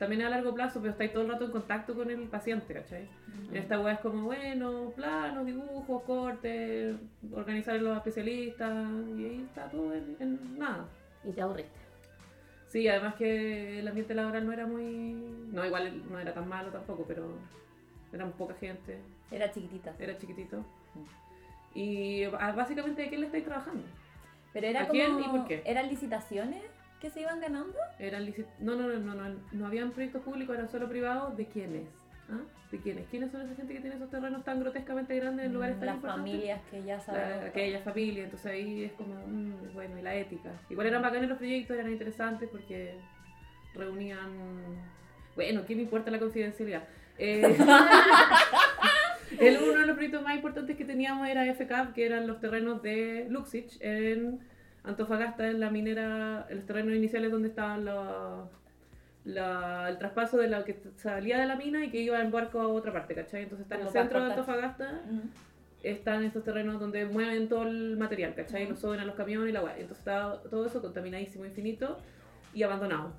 [0.00, 3.06] también a largo plazo, pero estáis todo el rato en contacto con el paciente, ¿cachai?
[3.50, 6.96] En esta web es como, bueno, planos, dibujos, cortes,
[7.30, 8.72] organizar los especialistas,
[9.18, 10.88] y ahí está todo en, en nada.
[11.22, 11.78] Y te aburriste.
[12.68, 15.12] Sí, además que el ambiente laboral no era muy...
[15.52, 17.34] No, igual no era tan malo tampoco, pero
[18.10, 18.98] éramos poca gente,
[19.30, 19.94] Era chiquitita.
[19.98, 20.64] era chiquitito.
[21.74, 23.84] Y ah, básicamente, ¿de qué le estáis trabajando?
[24.54, 24.92] Pero era ¿A como...
[24.92, 25.62] quién y por qué?
[25.66, 26.62] ¿Eran licitaciones
[27.00, 27.78] que se iban ganando?
[27.98, 28.26] Eran
[28.60, 31.36] no, no, no, no, no, no habían proyectos públicos, eran solo privados.
[31.36, 31.88] ¿De quiénes?
[32.28, 32.40] ¿Ah?
[32.70, 33.06] ¿De quiénes?
[33.08, 35.96] ¿Quiénes son esa gente que tiene esos terrenos tan grotescamente grandes en lugares tan Las
[35.96, 36.30] importantes?
[36.32, 37.48] familias que ya saben.
[37.48, 40.50] aquella familia, entonces ahí es como, mm, bueno, y la ética.
[40.68, 42.94] Igual eran bacanes los proyectos, eran interesantes porque
[43.74, 44.30] reunían,
[45.34, 46.84] bueno, ¿qué me importa la confidencialidad?
[47.18, 47.42] Eh,
[49.40, 52.82] el, uno de los proyectos más importantes que teníamos era FCAP, que eran los terrenos
[52.82, 54.40] de Luxich en
[54.84, 58.48] Antofagasta, en la minera, los terrenos iniciales donde estaban los...
[59.24, 62.60] la- el traspaso de lo que salía de la mina y que iba en barco
[62.60, 63.42] a otra parte, ¿cachai?
[63.42, 64.30] Entonces está en el centro de.
[64.30, 65.28] Antofagasta Mm.
[65.82, 68.62] están estos terrenos donde mueven todo el material, ¿cachai?
[68.64, 68.72] Ujú.
[68.72, 69.74] Lo suben a los camiones y la weá.
[69.76, 71.98] Entonces está todo eso contaminadísimo, infinito
[72.54, 73.12] y abandonado.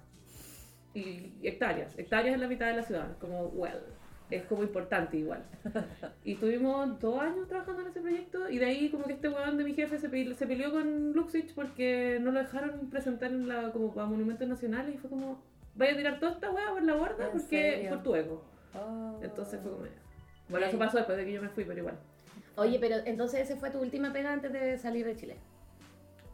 [0.94, 3.80] Y hectáreas, hectáreas en la mitad de la ciudad, como, well,
[4.32, 5.44] es como importante igual.
[6.24, 9.58] Y tuvimos dos años trabajando en ese proyecto y de ahí como que este weón
[9.58, 13.48] de mi jefe se, pe- se peleó con Luxich porque no lo dejaron presentar en
[13.48, 15.42] la, como para monumentos nacionales y fue como,
[15.76, 17.90] vaya a tirar toda esta weá por la borda ¿En porque serio?
[17.92, 18.44] por tu ego.
[18.74, 19.20] Oh.
[19.22, 19.84] Entonces fue como,
[20.50, 21.98] bueno, eso pasó después de que yo me fui, pero igual.
[22.58, 25.38] Oye, pero entonces esa fue tu última pega antes de salir de Chile.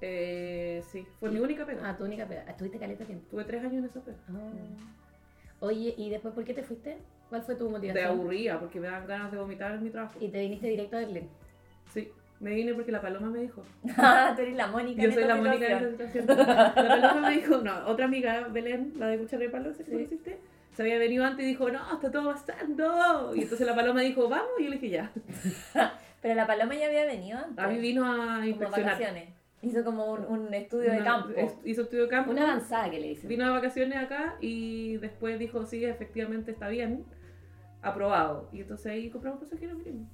[0.01, 1.89] Eh, sí, fue mi única pega.
[1.89, 2.43] Ah, tu única pega.
[2.43, 3.25] Estuviste caleta tiempo.
[3.31, 4.17] Tuve tres años en esa pega.
[5.59, 6.97] Oye, ¿y después por qué te fuiste?
[7.29, 8.05] ¿Cuál fue tu Te motivación?
[8.07, 10.17] aburría porque me dan ganas de vomitar en mi trabajo.
[10.19, 11.29] Y te viniste directo a Berlín.
[11.93, 13.63] Sí, me vine porque la paloma me dijo.
[13.97, 15.03] Ah, tú eres la Mónica.
[15.03, 16.47] Yo soy la Mónica de esta situación.
[16.47, 20.37] La paloma me dijo, no, otra amiga, Belén, la de Cuchara de Palo, ¿sí conociste?
[20.73, 23.33] Se había venido antes y dijo, no, está todo pasando.
[23.35, 25.11] Y entonces la paloma dijo, vamos, y yo le dije, ya.
[26.21, 27.57] Pero la paloma ya había venido antes.
[27.57, 28.83] A mí vino a como inspeccionar.
[28.93, 29.29] vacaciones.
[29.63, 31.29] Hizo como un, un estudio de campo.
[31.65, 32.29] Hizo estudio de campo.
[32.31, 33.27] Una avanzada que le dicen.
[33.27, 37.05] Vino de vacaciones acá y después dijo, sí, efectivamente está bien.
[37.81, 38.49] Aprobado.
[38.51, 40.11] Y entonces ahí compramos pasajeros y nos vinimos.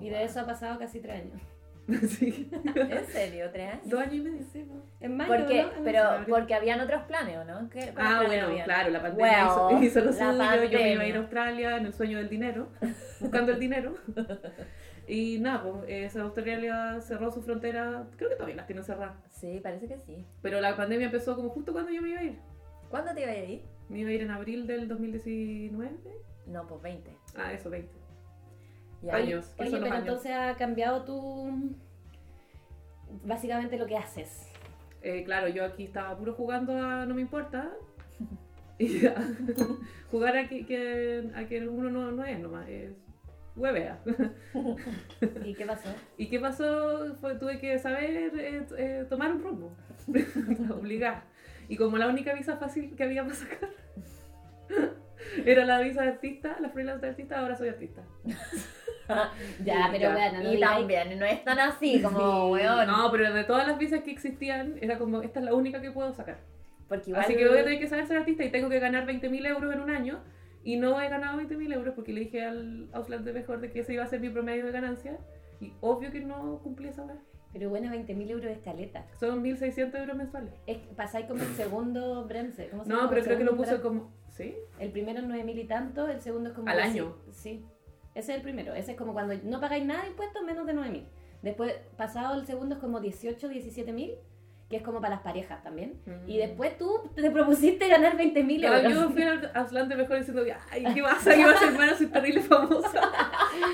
[0.00, 1.40] Y de eso ha pasado casi tres años.
[2.08, 2.48] sí.
[2.74, 3.50] ¿En serio?
[3.52, 3.88] ¿Tres años?
[3.90, 4.82] Dos años y medio.
[5.00, 5.62] En mayo, ¿Por qué?
[5.64, 5.70] ¿no?
[5.84, 7.68] Pero porque habían otros planes, ¿o no?
[7.68, 8.64] ¿Qué- Ah, bueno, había?
[8.64, 10.24] claro, la pandemia hizo, Well, hizo lo suyo.
[10.70, 12.68] Yo me iba a ir a Australia en el sueño del dinero,
[13.20, 13.94] buscando el dinero.
[15.08, 19.16] Y nada, pues esa Australia cerró su frontera, creo que todavía las tienen cerradas.
[19.30, 20.24] Sí, parece que sí.
[20.40, 22.38] Pero la pandemia empezó como justo cuando yo me iba a ir.
[22.88, 23.62] ¿Cuándo te iba a ir?
[23.88, 25.96] Me iba a ir en abril del 2019.
[26.46, 27.16] No, pues 20.
[27.36, 27.90] Ah, eso, 20.
[29.02, 29.16] Ya.
[29.16, 29.46] Años.
[29.56, 30.08] ¿Qué Oye, son los pero años?
[30.08, 31.74] entonces ha cambiado tu...
[33.24, 34.48] Básicamente lo que haces.
[35.02, 37.70] Eh, claro, yo aquí estaba puro jugando a no me importa.
[38.78, 39.02] Y
[40.10, 42.68] jugar a que, que- a que uno no, no es nomás.
[42.68, 42.90] Es
[43.54, 44.00] huevea.
[45.44, 45.88] ¿Y qué pasó?
[46.16, 47.14] ¿Y qué pasó?
[47.20, 49.72] Fue, tuve que saber eh, eh, tomar un rumbo.
[50.74, 51.24] Obligada.
[51.68, 53.68] Y como la única visa fácil que había para sacar
[55.46, 58.02] era la visa de artista, la freelance de artista, ahora soy artista.
[59.64, 60.12] Ya, pero Ya.
[60.14, 62.52] bueno, no y también, no es tan así como, Sí.
[62.62, 62.86] weón.
[62.86, 65.90] No, pero de todas las visas que existían, era como, esta es la única que
[65.90, 66.38] puedo sacar.
[66.88, 67.24] Porque igual...
[67.24, 69.74] Así que voy a tener que saber ser artista y tengo que ganar 20.000 euros
[69.74, 70.20] en un año.
[70.64, 73.80] Y no he ganado 20.000 euros porque le dije al Ausland de mejor de que
[73.80, 75.18] ese iba a ser mi promedio de ganancia.
[75.60, 77.16] Y obvio que no cumplí esa vez.
[77.52, 79.04] Pero bueno, 20.000 euros de escaleta.
[79.18, 80.54] Son 1.600 euros mensuales.
[80.66, 82.68] Es, pasáis como el segundo Bremse.
[82.70, 83.10] ¿cómo se No, llama?
[83.10, 84.21] pero creo que lo Brem- como...
[84.32, 84.56] ¿Sí?
[84.78, 86.68] El primero es 9.000 y tanto, el segundo es como...
[86.68, 87.16] ¿Al año?
[87.30, 87.64] Sí.
[88.14, 88.74] Ese es el primero.
[88.74, 91.04] Ese es como cuando no pagáis nada de impuestos, menos de 9.000.
[91.42, 94.16] Después, pasado el segundo es como 18, 17.000,
[94.72, 96.00] que es como para las parejas también.
[96.26, 96.38] Y Mm.
[96.38, 98.92] después tú te propusiste ganar 20.000 Ah, euros.
[98.94, 101.34] yo fui al Ausland de mejor diciendo, ay, ¿qué pasa?
[101.34, 101.94] ¿Qué pasa, hermano?
[101.94, 103.00] Soy terrible famosa.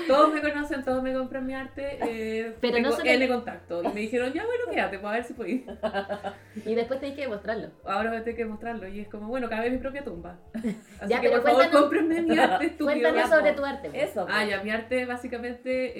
[0.07, 1.97] Todos me conocen, todos me compran mi arte.
[2.01, 3.81] Eh, Pero tengo no solo- contacto.
[3.83, 5.61] Y me dijeron, ya bueno, quédate, para ver si puedes.
[6.65, 7.69] Y después tenéis que demostrarlo.
[7.85, 8.87] Ahora me tengo que mostrarlo.
[8.89, 10.37] Y es como, bueno, cabe mi propia tumba.
[10.53, 10.73] Así
[11.07, 12.87] Ya, que pero por favor, cómprenme mi arte estúpido.
[13.01, 13.89] Cuéntanos sobre tu arte.
[13.89, 13.95] po.
[13.95, 14.25] Eso.
[14.29, 14.49] Ah, pues.
[14.49, 15.93] ya, mi arte básicamente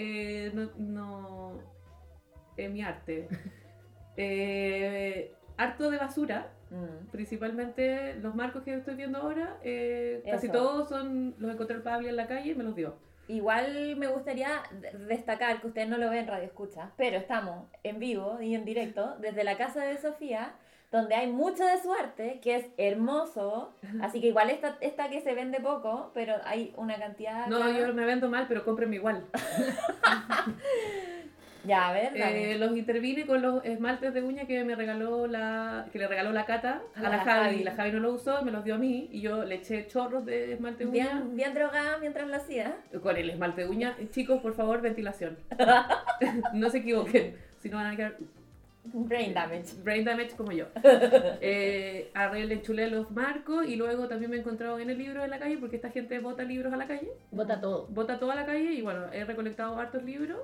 [0.48, 1.62] eh, no, no
[2.58, 3.30] es mi arte.
[4.22, 7.08] Eh, harto de basura, Mm.
[7.12, 12.08] principalmente los marcos que estoy viendo ahora, eh, casi todos son los encontré el Pablo
[12.10, 12.96] en la calle y me los dio.
[13.28, 17.66] Igual me gustaría de- destacar que ustedes no lo ven en Radio Escucha, pero estamos
[17.84, 20.54] en vivo y en directo desde la casa de Sofía,
[20.92, 23.74] donde hay mucho de su arte, que es hermoso.
[24.02, 27.46] Así que igual esta, esta que se vende poco, pero hay una cantidad.
[27.48, 29.26] No, yo me vendo mal, pero cómprenme igual.
[31.66, 32.54] Ya, a ver, dale.
[32.54, 36.32] Eh, los intervine con los esmaltes de uña que me regaló la que le regaló
[36.32, 37.50] la Cata a la, La Javi.
[37.52, 37.64] Javi.
[37.64, 40.26] La Javi no lo usó, me los dio a mí y yo le eché chorros
[40.26, 41.04] de esmalte de uña.
[41.16, 42.78] bien, bien drogada mientras lo hacía.
[43.04, 45.38] Con el esmalte de uña, chicos, por favor, ventilación.
[46.54, 48.16] no se equivoquen, si no van a quedar
[48.92, 49.76] Brain damage.
[49.84, 50.66] brain damage como yo.
[51.42, 55.30] Eh, arreglé, enchulé los marcos y luego también me he encontrado en el libro en
[55.30, 57.86] la calle porque esta gente bota libros a la calle, Bota todo.
[57.90, 60.40] bota todo a la calle y bueno, he recolectado hartos libros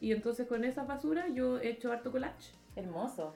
[0.00, 2.52] y entonces con esa basura yo he hecho harto collage.
[2.76, 3.34] Hermoso.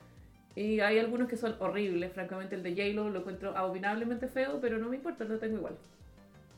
[0.57, 4.79] Y hay algunos que son horribles, francamente el de J-Lo lo encuentro abominablemente feo, pero
[4.79, 5.77] no me importa, lo tengo igual.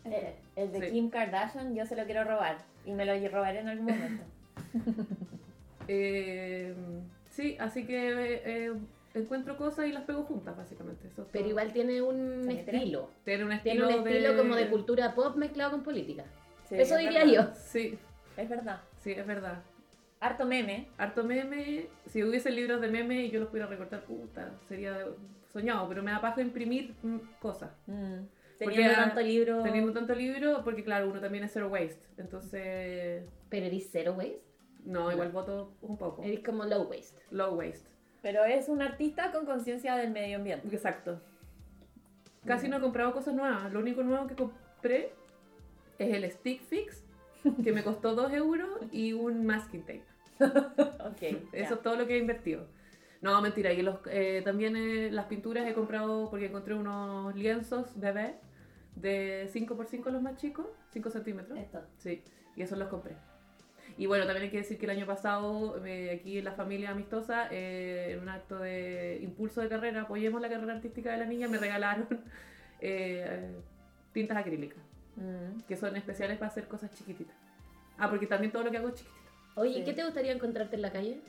[0.04, 0.92] Eh, El de Sí.
[0.92, 4.22] Kim Kardashian yo se lo quiero robar y me lo robaré en algún momento.
[5.88, 6.74] Eh,
[7.30, 8.72] sí, así que eh, eh,
[9.14, 11.06] encuentro cosas y las pego juntas, básicamente.
[11.06, 11.50] Eso es Pero todo.
[11.50, 13.10] igual tiene un ¿Se me estilo.
[13.24, 16.24] tiene un Tiene estilo, un estilo como de cultura pop mezclado con política.
[16.68, 17.52] Sí, Eso es diría verdad.
[17.54, 17.54] yo.
[17.54, 17.96] Sí,
[18.36, 18.80] Es verdad.
[18.98, 19.62] sí, es verdad.
[20.20, 20.88] Harto meme.
[20.96, 25.06] Harto meme, si hubiese libros de meme y yo los pudiera recortar, puta, sería
[25.52, 27.70] soñado, pero me da paja imprimir mm, cosas.
[27.86, 28.24] Mm.
[28.58, 29.62] Teniendo tanto libro.
[29.62, 34.42] Teniendo tanto libro, porque claro, uno también es zero waste, entonces, Pero eres zero waste.
[34.84, 36.22] no, igual voto un poco.
[36.22, 37.20] Eres como low waste.
[37.30, 37.88] Low waste.
[38.22, 40.66] Pero es un artista con conciencia del medio ambiente.
[40.74, 41.20] Exacto.
[42.46, 43.72] Casi no he comprado cosas nuevas.
[43.72, 45.12] Lo único nuevo que compré
[45.98, 47.04] es el Stick Fix,
[47.62, 50.04] que me costó 2 euros, y un masking tape.
[51.06, 51.22] Ok.
[51.52, 52.66] Eso es todo lo que he invertido.
[53.22, 53.72] No, mentira.
[53.72, 58.34] Y los, eh, también eh, las pinturas he comprado porque encontré unos lienzos bebé
[58.94, 61.58] de 5x5 los más chicos, 5 centímetros.
[61.58, 61.80] Esto.
[61.98, 62.22] Sí,
[62.54, 63.16] y esos los compré.
[63.98, 66.90] Y bueno, también hay que decir que el año pasado, eh, aquí en la familia
[66.90, 71.48] amistosa, en un acto de impulso de carrera, apoyemos la carrera artística de la niña,
[71.48, 72.06] me regalaron
[74.12, 74.78] tintas acrílicas,
[75.16, 75.60] Mm.
[75.66, 77.34] que son especiales para hacer cosas chiquititas.
[77.98, 79.20] Ah, porque también todo lo que hago es chiquitito.
[79.56, 79.84] Oye, Sí.
[79.84, 81.20] ¿qué te gustaría encontrarte en la calle?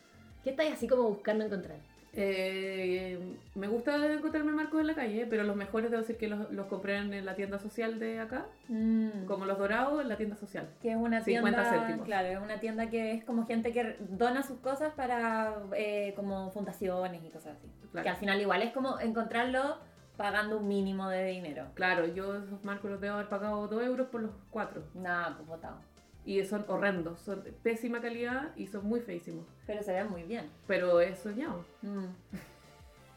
[0.43, 1.77] ¿Qué estás así como buscando encontrar?
[2.19, 3.19] Eh,
[3.55, 6.65] me gusta encontrarme marcos en la calle, pero los mejores debo decir que los, los
[6.65, 9.25] compré en la tienda social de acá, Mm.
[9.27, 10.67] como los dorados en la tienda social.
[10.81, 12.05] Que es una 50 tienda, céntimos.
[12.05, 16.49] claro, es una tienda que es como gente que dona sus cosas para eh, como
[16.51, 17.67] fundaciones y cosas así.
[17.91, 18.03] Claro.
[18.03, 19.77] Que al final igual es como encontrarlo
[20.17, 21.67] pagando un mínimo de dinero.
[21.75, 24.83] Claro, yo esos marcos los debo haber pagado 2 euros por los 4.
[24.95, 25.77] Nada, pues botado.
[26.25, 29.45] Y son horrendos, son de pésima calidad y son muy feísimos.
[29.65, 30.49] Pero se ven muy bien.
[30.67, 31.63] Pero es soñado.
[31.81, 32.05] Mm.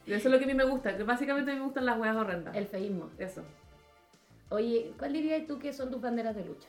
[0.07, 1.99] Eso es lo que a mí me gusta, que básicamente a mí me gustan las
[1.99, 2.55] hueas horrendas.
[2.55, 3.11] El feísmo.
[3.19, 3.43] Eso.
[4.51, 6.69] Oye, ¿cuál dirías tú que son tus banderas de lucha?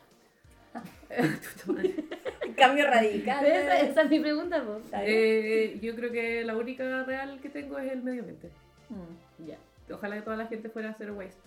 [2.56, 3.46] Cambio radical.
[3.46, 4.86] Esa, esa es mi pregunta, pues.
[4.86, 5.12] ¿Está bien?
[5.14, 8.50] Eh, yo creo que la única real que tengo es el medio ambiente.
[8.90, 9.58] Mm, Ya.
[9.90, 11.42] Ojalá que toda la gente fuera a hacer waste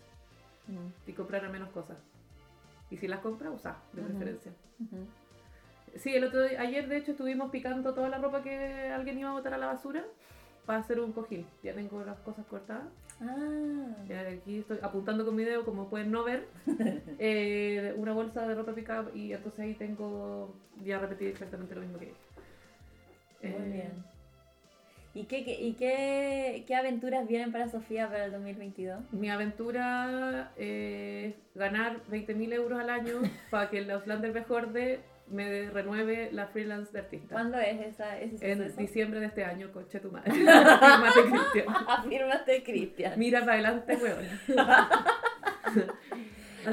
[0.68, 1.98] mm, y comprara menos cosas.
[2.90, 4.52] Y si las compra, usa, de preferencia.
[5.96, 9.30] Sí, el otro día- ayer de hecho estuvimos picando toda la ropa que alguien iba
[9.30, 10.04] a botar a la basura
[10.66, 11.46] para hacer un cojín.
[11.62, 12.88] Ya tengo las cosas cortadas.
[13.20, 13.86] Ah.
[14.08, 16.48] Ya aquí estoy apuntando con mi dedo, como pueden no ver,
[17.18, 21.98] eh, una bolsa de ropa pick-up y entonces ahí tengo, ya repetí exactamente lo mismo
[21.98, 22.18] que dije.
[23.58, 24.04] Muy Eh, bien.
[25.14, 29.12] ¿Y, qué, qué- y qué, qué aventuras vienen para Sofía para el 2022?
[29.12, 33.12] Mi aventura es ganar 20.000 euros al año
[33.50, 37.34] para que el Auslander Bejorde me renueve la freelance de artista.
[37.34, 40.32] ¿Cuándo es esa, ese En diciembre de este año, conche tu madre.
[40.34, 41.66] Fírmate, Cristian.
[41.88, 43.18] Afírmate, Cristian.
[43.18, 44.26] Mira para adelante, weón.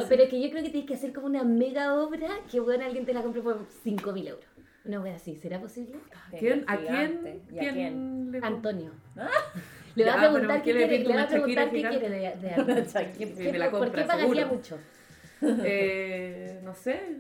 [0.10, 2.86] Pero es que yo creo que tienes que hacer como una mega obra que bueno,
[2.86, 4.46] alguien te la compre por 5.000 euros.
[4.86, 5.98] Una wea así, ¿será posible?
[6.40, 6.64] ¿Quién?
[6.68, 7.42] ¿A quién?
[7.52, 8.32] ¿Y a quién?
[8.32, 8.92] le Antonio.
[9.18, 9.30] ¿Ah?
[9.96, 12.50] Le vas a preguntar ¿por qué quiere, le vas a preguntar qué quiere de, de
[12.52, 12.86] arte.
[12.86, 13.36] Shakira.
[13.36, 14.48] ¿Qué- Me la ¿Por qué pagaría seguro.
[14.56, 14.80] mucho?
[15.66, 17.18] Eh, no sé.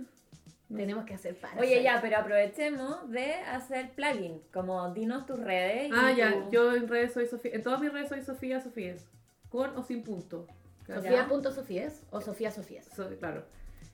[0.73, 1.59] Tenemos que hacer para.
[1.59, 4.41] Oye, ya, pero aprovechemos de hacer plugin.
[4.53, 5.89] Como dinos tus redes.
[5.89, 6.31] y Ah, ya.
[6.31, 7.51] tu- Yo en redes soy Sofía.
[7.55, 9.05] En todas mis redes soy Sofía Sofías.
[9.49, 10.47] Con o sin punto.
[10.87, 12.85] Sofía punto Sofías o Sofía Sofías.
[12.95, 13.43] Soy- claro.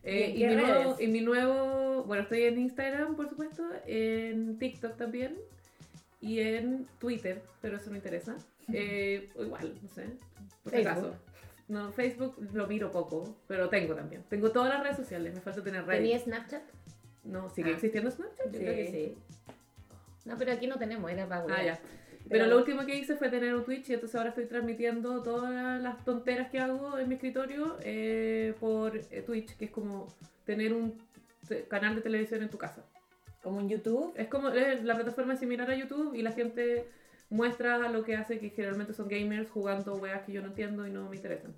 [0.07, 1.01] ¿Y Eh, y, mi nuevo, redes?
[1.01, 5.37] y mi nuevo, bueno, estoy en Instagram, por supuesto, en TikTok también,
[6.21, 8.37] y en Twitter, pero eso no interesa.
[8.71, 10.05] Eh, igual, no sé,
[10.63, 11.13] por si acaso.
[11.67, 14.23] No, Facebook lo miro poco, pero tengo también.
[14.29, 16.23] Tengo todas las redes sociales, me falta tener ¿Tenía redes.
[16.23, 16.63] Snapchat?
[17.25, 17.73] No, ¿sigue Ah.
[17.73, 18.45] existiendo Snapchat?
[18.53, 19.17] Yo creo que sí.
[20.23, 21.79] No, pero aquí no tenemos, era para Ah, ya.
[22.29, 25.81] Pero- lo último que hice fue tener un Twitch y entonces ahora estoy transmitiendo todas
[25.81, 30.07] las tonteras que hago en mi escritorio eh, por eh, Twitch, que es como
[30.45, 30.99] tener un
[31.69, 32.85] canal de televisión en tu casa.
[33.41, 34.13] Como en YouTube.
[34.17, 36.85] Es como eh, la plataforma es similar a YouTube y la gente
[37.29, 40.91] muestra lo que hace, que generalmente son gamers jugando weas que yo no entiendo y
[40.91, 41.53] no me interesan.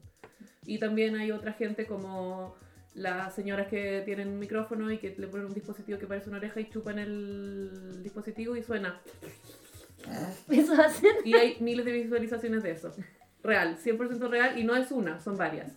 [0.65, 2.55] Y también hay otra gente como
[2.93, 6.37] las señoras que tienen un micrófono y que le ponen un dispositivo que parece una
[6.37, 8.99] oreja y chupan el dispositivo y suena.
[10.49, 11.11] Eso va a ser.
[11.25, 12.91] Y hay miles de visualizaciones de eso.
[13.43, 15.71] Real, 100% real y no es una, son varias.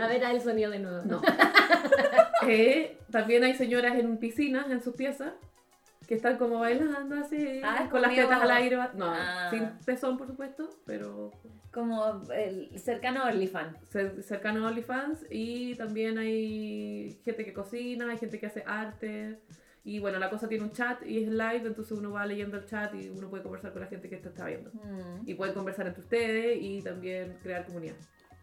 [0.00, 1.02] A ver, el sonido de nuevo.
[1.04, 1.20] No.
[2.46, 5.32] Eh, también hay señoras en piscinas, en sus piezas,
[6.06, 8.76] que están como bailando así, Ah, con las tetas al aire.
[8.94, 9.48] No, Ah.
[9.50, 11.32] sin pezón, por supuesto, pero
[11.72, 13.76] Como el cercano a OnlyFans.
[13.92, 15.24] cer- cercano a OnlyFans.
[15.30, 19.40] Y también hay gente que cocina, hay gente que hace arte.
[19.86, 22.64] Y bueno, la cosa tiene un chat y es live, entonces uno va leyendo el
[22.64, 24.70] chat y uno puede conversar con la gente que te está viendo.
[24.72, 25.28] Mm.
[25.28, 27.96] Y pueden conversar entre ustedes y también crear comunidad.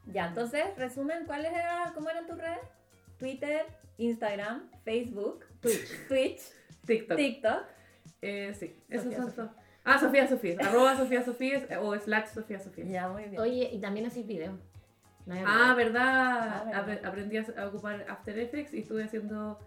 [0.05, 2.59] Ya, entonces, resumen, ¿cuáles eran, cómo eran tus redes?
[3.17, 3.65] Twitter,
[3.97, 6.07] Instagram, Facebook, Twitch.
[6.07, 6.41] Twitch,
[6.85, 7.17] TikTok.
[7.17, 7.63] TikTok.
[8.21, 9.49] Eh, sí, esos son todos.
[9.83, 10.57] Ah, Sofía Sofía.
[10.59, 12.85] Arroba Sofía Sofía eh, o slash Sofía Sofía.
[12.85, 13.39] Ya, muy bien.
[13.41, 14.59] Oye, y también así video.
[15.25, 15.73] No Ah.
[15.75, 16.01] ¿verdad?
[16.05, 17.01] Ah, ¿verdad?
[17.01, 19.59] Apre- Aprendí a a ocupar After Effects y estuve haciendo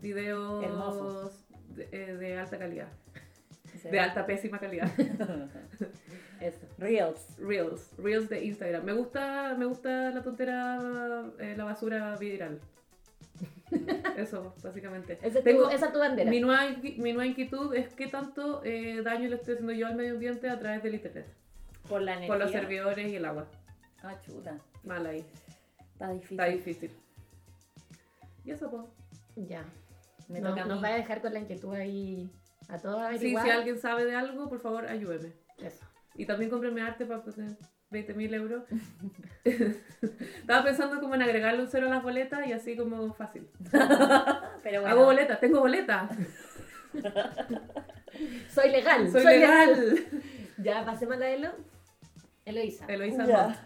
[0.00, 1.44] videos Hermosos.
[1.74, 2.88] de, eh, de alta calidad.
[3.80, 3.88] Sí.
[3.90, 4.88] De alta pésima calidad.
[6.40, 6.66] Eso.
[6.78, 7.36] Reels.
[7.38, 7.90] Reels.
[7.98, 8.84] Reels de Instagram.
[8.84, 12.60] Me gusta, me gusta la tontera, eh, la basura viral.
[14.16, 15.14] Eso, básicamente.
[15.14, 16.30] Esa es tu, Tengo- esa es tu bandera.
[16.30, 19.86] Mi nueva, inqui- mi nueva inquietud es qué tanto eh, daño le estoy haciendo yo
[19.86, 21.26] al medio ambiente a través del internet.
[21.88, 22.28] Por la energía.
[22.28, 23.46] Con los servidores y el agua.
[24.02, 24.58] Ah, chuta.
[24.84, 25.24] Mal ahí.
[25.92, 26.40] Está difícil.
[26.40, 26.90] Está difícil.
[28.44, 29.48] Y eso, pues.
[29.48, 29.64] Ya.
[30.28, 32.30] Me No- toca a nos va a dejar con la inquietud ahí
[32.68, 33.44] a todos Sí, averiguar.
[33.44, 35.32] si alguien sabe de algo, por favor, ayúdeme.
[35.58, 35.84] Eso.
[36.14, 37.56] Y también cómprenme arte para tener
[37.90, 38.64] 20.000 euros.
[39.44, 43.48] Estaba pensando como en agregarle un cero a las boletas y así como fácil.
[44.62, 44.86] Pero bueno.
[44.88, 46.10] Hago boletas, tengo boletas.
[48.50, 49.10] Soy legal.
[49.10, 50.06] Soy legal.
[50.58, 51.50] Ya, pasemos a la Elo.
[52.44, 52.86] Eloisa.
[52.86, 53.24] Eloisa.
[53.26, 53.56] Montt.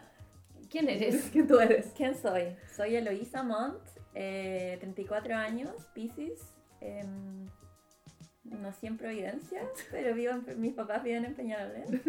[0.71, 1.29] ¿Quién eres?
[1.33, 1.93] ¿Quién tú eres?
[1.97, 2.57] ¿Quién soy?
[2.75, 3.81] Soy Eloísa Montt,
[4.15, 6.55] eh, 34 años, Pisces.
[6.81, 7.47] em,
[8.45, 12.03] nací en Providencia, pero vivo en- mis papás viven en Peñalolén.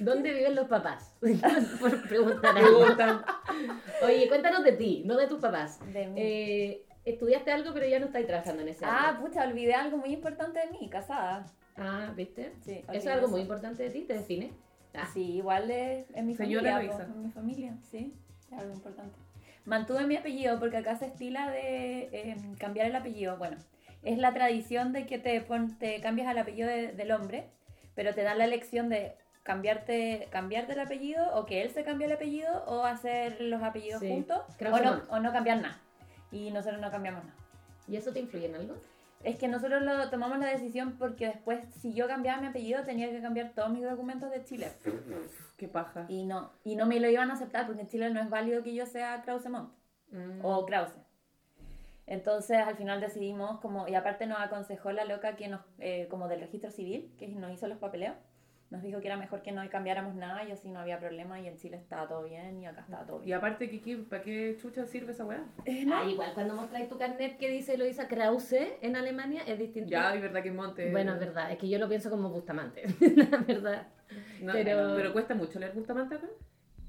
[0.00, 1.14] ¿Dónde viven los papás?
[1.80, 3.24] Por preguntar.
[4.02, 5.78] Oye, cuéntanos de ti, no de tus papás.
[5.92, 6.20] De mí.
[6.20, 10.12] Eh, estudiaste algo, pero ya no estás trabajando en ese ah, pucha, olvidé algo muy
[10.12, 11.46] importante de mí, casada.
[11.76, 12.52] Ah, ¿viste?
[12.64, 14.52] Sí, Eso es algo muy importante de ti, te define.
[14.94, 16.94] Ah, Sí, igual es, mi Señora familia.
[16.94, 17.06] Eloísa.
[17.06, 18.14] po, es mi familia, sí,
[18.46, 19.18] es algo importante.
[19.64, 23.36] Mantuve mi apellido porque acá se estila de eh, cambiar el apellido.
[23.38, 23.56] Bueno,
[24.02, 27.46] es la tradición de que te, pon- te cambias al apellido de- del hombre,
[27.94, 32.06] pero te dan la elección de cambiarte, cambiarte el apellido o que él se cambie
[32.06, 35.02] el apellido o hacer los apellidos Sí, juntos o no.
[35.10, 35.78] o no cambiar nada.
[36.30, 37.36] Y nosotros no cambiamos nada.
[37.88, 38.76] ¿Y eso te influye en algo?
[39.22, 43.10] Es que nosotros lo tomamos la decisión porque después, si yo cambiaba mi apellido, tenía
[43.10, 44.72] que cambiar todos mis documentos de Chile.
[45.56, 46.04] Qué paja.
[46.08, 48.62] Y no, y no me lo iban a aceptar porque en Chile no es válido
[48.62, 49.72] que yo sea Krause Montt
[50.10, 50.44] Mm.
[50.44, 50.94] o Krause.
[52.06, 56.28] Entonces al final decidimos como, y aparte nos aconsejó la loca que nos, eh, como
[56.28, 58.14] del registro civil, que nos hizo los papeleos,
[58.74, 61.46] nos dijo que era mejor que no cambiáramos nada y así no había problema y
[61.46, 63.38] en Chile estaba todo bien y acá estaba todo Y bien.
[63.38, 65.44] aparte, Kiki, ¿para qué chucha sirve esa weá?
[65.64, 65.96] Eh, no.
[65.96, 69.90] Ah, igual cuando mostráis tu carnet que dice Luisa Krause en Alemania es distinto.
[69.90, 70.90] Ya, es verdad que en Monte.
[70.90, 72.82] Bueno, es verdad, es que yo lo pienso como Bustamante,
[73.30, 73.86] la verdad.
[74.42, 75.12] No, pero- pero...
[75.12, 76.26] cuesta mucho leer Bustamante acá.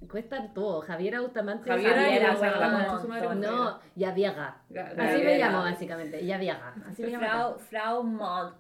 [0.09, 1.69] Cuesta todo, Javiera Bustamante.
[1.69, 4.61] Javiera, Javiera, la bueno, de su madre, no, Yaviaga.
[4.97, 6.75] Así me llamo básicamente, Yaviaga.
[6.87, 7.25] Así me llamo.
[7.25, 8.55] Frau, Frau Malt.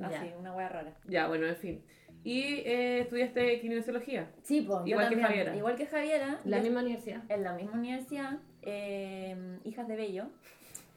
[0.00, 0.36] Así, Ya.
[0.38, 0.92] una wea rara.
[1.06, 1.84] Ya, bueno, en fin.
[2.24, 4.30] Y eh, estudiaste kinesiología.
[4.42, 4.78] Sí, pues.
[4.80, 5.20] yo Igual que.
[5.22, 5.56] Javiera.
[5.56, 6.40] Igual que Javiera.
[6.44, 7.22] La misma universidad.
[7.28, 8.38] En la misma universidad.
[8.62, 10.24] eh, hijas de Bello.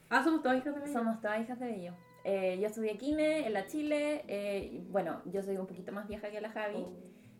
[0.09, 0.93] Ah, somos todas hijas de Bello?
[0.93, 1.93] Somos todas hijas de Bello.
[2.23, 4.23] Eh, yo estudié Kine en la Chile.
[4.27, 6.77] eh, bueno, yo soy un poquito más vieja que la Javi.
[6.77, 6.93] Oh.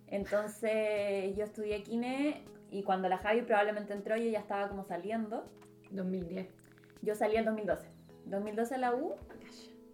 [0.08, 5.46] Entonces yo estudié Kine y cuando la Javi probablemente entró yo ya estaba como saliendo.
[5.92, 6.48] 2010.
[7.02, 7.88] Yo salí en 2012.
[8.26, 9.16] 2012 a la U.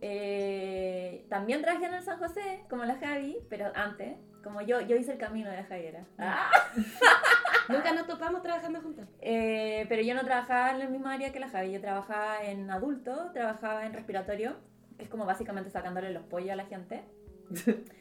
[0.05, 4.95] Eh, también trabajé en el San José, como la Javi, pero antes, como yo, yo
[4.97, 6.05] hice el camino de la Javiera.
[6.17, 6.49] Ah.
[7.69, 9.07] Nunca nos topamos trabajando juntas.
[9.21, 12.69] Eh, pero yo no trabajaba en el mismo área que la Javi, yo trabajaba en
[12.69, 14.57] adulto, trabajaba en respiratorio,
[14.97, 17.03] que es como básicamente sacándole los pollos a la gente.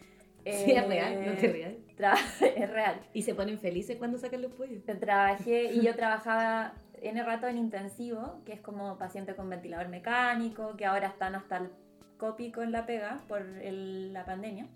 [0.45, 1.73] Sí, es Eh, real, no te rías.
[1.97, 2.19] tra-
[2.57, 3.01] es real.
[3.13, 4.83] Y se ponen felices cuando sacan los pollos.
[4.99, 10.77] Trabajé y yo trabajaba en rato en intensivo, que es como paciente con ventilador mecánico,
[10.77, 11.71] que ahora están hasta el
[12.23, 14.67] cópico en la pega por el- la pandemia.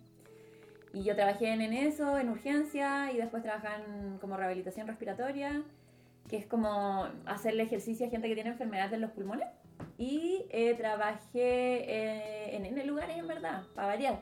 [0.92, 5.62] Y yo trabajé en, en eso, en urgencia, y después trabajaba en como rehabilitación respiratoria,
[6.28, 9.46] que es como hacerle ejercicio a gente que tiene enfermedades de los pulmones.
[9.96, 14.18] Y eh, trabajé eh, en N lugares, en verdad, para variar.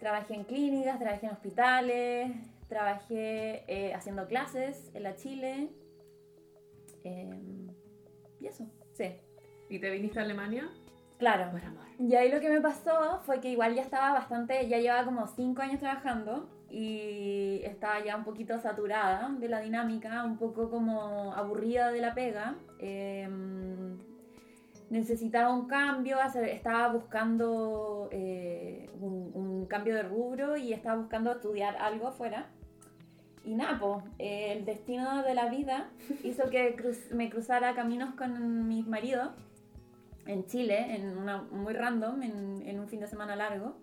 [0.00, 2.32] Trabajé en clínicas, trabajé en hospitales,
[2.68, 5.68] trabajé eh, haciendo clases en la Chile.
[7.04, 7.30] eh,
[8.40, 9.08] y eso, sí.
[9.68, 10.68] ¿Y te viniste a Alemania?
[11.18, 11.50] Claro.
[11.50, 11.84] Por amor.
[11.98, 15.26] Y ahí lo que me pasó fue que igual ya estaba bastante, ya llevaba como
[15.26, 21.32] cinco años trabajando y estaba ya un poquito saturada de la dinámica, un poco como
[21.34, 22.54] aburrida de la pega.
[22.78, 23.28] Eh,
[24.90, 31.76] necesitaba un cambio, estaba buscando eh, un, un cambio de rubro y estaba buscando estudiar
[31.76, 32.46] algo afuera.
[33.44, 35.88] Y nada, po, eh, el destino de la vida
[36.22, 39.32] hizo que cruz- me cruzara caminos con mi marido
[40.28, 43.76] en Chile, en una muy random, en, en un fin de semana largo.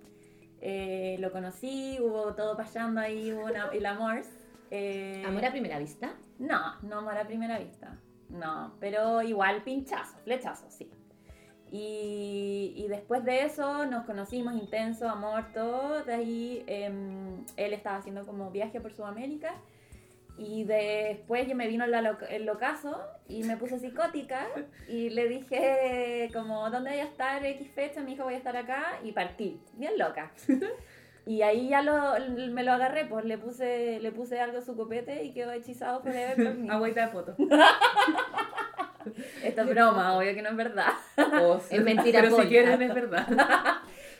[0.61, 4.21] Eh, lo conocí, hubo todo pasando ahí, hubo una- el amor.
[4.71, 6.15] Eh, ¿Amor a primera vista?
[6.39, 7.97] no, no amor a primera vista.
[8.29, 10.89] No, pero igual pinchazo, flechazo, sí.
[11.71, 16.03] Y, y después de eso nos conocimos, intenso, amor, todo.
[16.03, 19.55] De ahí em, él estaba haciendo como viaje por Sudamérica.
[20.37, 24.47] Y después yo me vino el locazo y me puse psicótica
[24.87, 28.01] y le dije como, ¿dónde voy a estar X fecha?
[28.01, 30.31] Me dijo, voy a estar acá y partí, bien loca.
[31.27, 32.13] Y ahí ya lo,
[32.51, 36.01] me lo agarré, pues le puse, le puse algo a su copete y quedó hechizado
[36.01, 36.69] forever por mí.
[36.71, 37.35] Agüita de poto.
[39.43, 40.93] Esto es broma, obvio que no es verdad.
[41.41, 43.27] Oh, Es mentira Pero si quieren es verdad.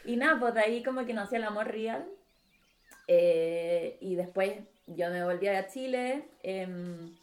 [0.04, 2.08] Y nada, pues de ahí como que nació el amor real.
[3.08, 4.54] Eh, y después
[4.88, 6.28] yo me volví a Chile.
[6.43, 7.15] em,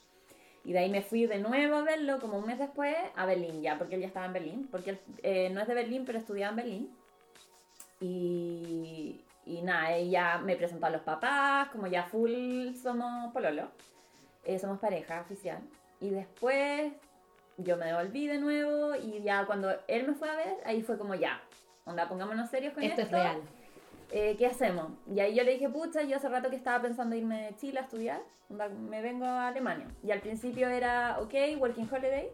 [0.65, 3.63] y de ahí me fui de nuevo a verlo, como un mes después, a Berlín
[3.63, 4.69] ya, porque él ya estaba en Berlín.
[4.71, 6.97] Porque él eh, no es de Berlín, pero estudiaba en Berlín.
[8.01, 13.71] Y, y nada, ella me presentó a los papás, como ya full somos pololo.
[14.45, 15.59] eh, somos pareja oficial.
[16.01, 16.93] Y después
[17.59, 20.99] yo me devolví de nuevo y ya cuando él me fue a ver, ahí fue
[20.99, 21.41] como ya,
[21.85, 23.03] onda, pongámonos serios con esto.
[23.03, 23.43] Esto es real.
[24.13, 24.93] Eh, ¿Qué hacemos?
[25.13, 27.81] Y ahí yo le dije, pucha, yo hace rato que estaba pensando irme de Chile
[27.81, 28.21] a estudiar,
[28.89, 29.87] me vengo a Alemania.
[30.05, 32.29] Y al principio era, ok, working holiday.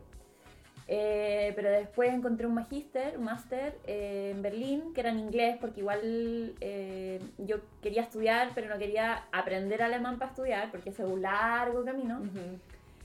[0.91, 5.57] eh, pero después encontré un magíster, un máster eh, en Berlín, que era en inglés,
[5.61, 10.99] porque igual eh, yo quería estudiar, pero no quería aprender alemán para estudiar, porque es
[11.01, 12.21] un largo camino.
[12.21, 12.59] Ujú.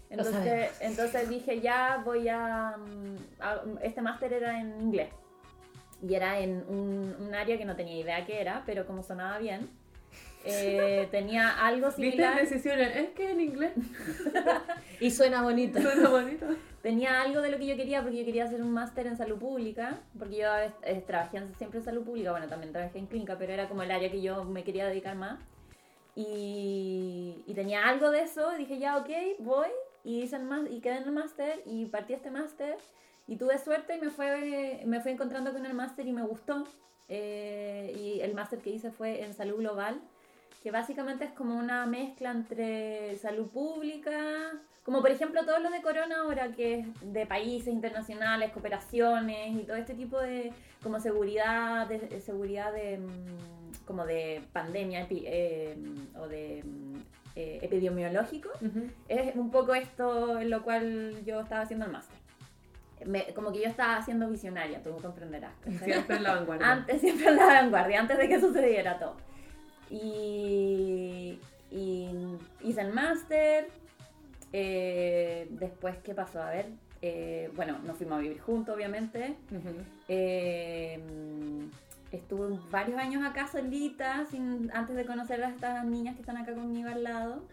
[0.10, 0.82] Entonces, sabemos.
[0.82, 5.10] entonces dije, ya voy a, mm, a- Este máster era en inglés.
[6.06, 9.38] Y era en un, un área que no tenía idea qué era, pero como sonaba
[9.40, 9.70] bien,
[10.46, 12.36] eh, tenía algo ¿Viste similar.
[12.40, 12.96] decisiones?
[12.96, 13.72] Es que en inglés
[15.00, 15.82] Y suena bonito.
[15.82, 16.46] suena bonito.
[16.82, 19.38] Tenía algo de lo que yo quería, porque yo quería hacer un máster en salud
[19.40, 20.48] pública, porque yo
[20.84, 23.92] eh, trabajé siempre en salud pública, bueno, también trabajé en clínica, pero era como el
[23.92, 25.40] área que yo me quería dedicar más.
[26.16, 29.70] Y, y tenía algo de eso, dije, ya, ok, voy,
[30.04, 32.76] y, hice el y quedé en el máster, y partí este máster,
[33.28, 36.66] y tuve suerte y me fue, me fui encontrando con el máster y me gustó.
[37.10, 40.00] Eh, y el máster que hice fue en salud global,
[40.64, 44.52] que básicamente es como una mezcla entre salud pública,
[44.84, 49.64] como por ejemplo todo lo de Corona ahora, que es de países internacionales, cooperaciones y
[49.64, 50.52] todo este tipo de
[50.82, 55.78] como seguridad, de, de seguridad de mm, como de pandemia epi- eh,
[56.18, 56.96] o de mm,
[57.36, 58.90] eh, epidemiológico, Ujú.
[59.08, 62.18] es un poco esto en lo cual yo estaba haciendo el máster.
[63.06, 65.54] Me- como que yo estaba haciendo visionaria, tú comprenderás.
[65.64, 65.92] ¿cachai?
[65.92, 66.72] Siempre en la vanguardia.
[66.72, 69.16] Antes, siempre en la vanguardia, antes de que sucediera todo.
[69.90, 71.40] Y,
[71.72, 72.10] y
[72.64, 73.68] hice el máster.
[74.52, 76.42] eh, después, ¿qué pasó?
[76.42, 76.68] A ver,
[77.02, 79.36] eh, bueno, nos fuimos a vivir juntos, obviamente.
[80.08, 81.00] Eh,
[82.12, 86.54] estuve varios años acá solita, sin, antes de conocer a estas niñas que están acá
[86.54, 87.44] conmigo al lado.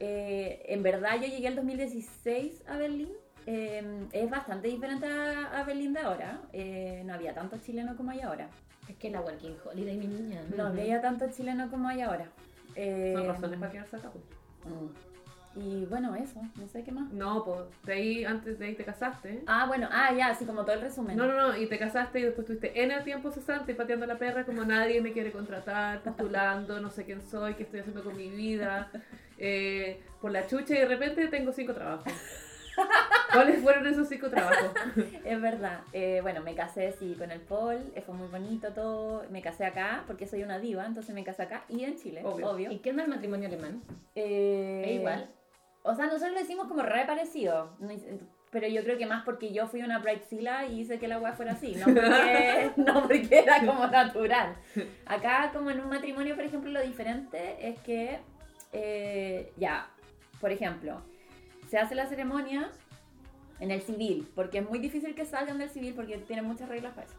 [0.00, 3.10] Eh, en verdad yo llegué el 2016 a Berlín.
[3.50, 3.82] Eh,
[4.12, 6.42] es bastante diferente a, a Berlín de ahora.
[6.52, 8.46] Eh, no había tanto chileno como hay ahora.
[8.90, 10.42] Es que la Working Holiday, mi niña.
[10.54, 12.26] No había tanto chileno como hay ahora.
[12.74, 14.10] Eh, Son razones para quedarse acá.
[14.10, 14.24] pues.
[14.66, 14.88] mm.
[15.60, 17.10] Y bueno, eso, no sé qué más.
[17.10, 19.42] No, pues de ahí, antes de ahí te casaste.
[19.46, 21.16] Ah, bueno, ah, ya, así como todo el resumen.
[21.16, 24.18] No, no, no, y te casaste y después tuviste en el tiempo cesante pateando la
[24.18, 28.14] perra como nadie me quiere contratar, postulando, no sé quién soy, qué estoy haciendo con
[28.14, 28.90] mi vida,
[29.38, 32.12] eh, por la chucha y de repente tengo cinco trabajos.
[33.32, 34.70] ¿Cuáles fueron esos cinco trabajos?
[35.24, 35.80] Es verdad.
[35.92, 39.24] Eh, bueno, me casé sí con el Paul, eh, fue muy bonito todo.
[39.30, 42.50] Me casé acá porque soy una diva, entonces me casé acá y en Chile, Obvio.
[42.50, 42.70] obvio.
[42.72, 43.82] ¿Y qué onda el matrimonio alemán?
[44.14, 45.30] Eh, ¿Es igual?
[45.82, 47.76] O sea, nosotros lo hicimos como re parecido.
[48.50, 51.34] Pero yo creo que más porque yo fui una bridezilla y hice que la weá
[51.34, 54.56] fuera así, no porque, no porque era como natural.
[55.04, 58.18] Acá, como en un matrimonio, por ejemplo, lo diferente es que,
[58.72, 59.90] eh, ya,
[60.40, 61.02] por ejemplo,
[61.68, 62.70] se hace la ceremonia
[63.60, 66.94] en el civil, porque es muy difícil que salgan del civil porque tienen muchas reglas
[66.94, 67.16] para eso.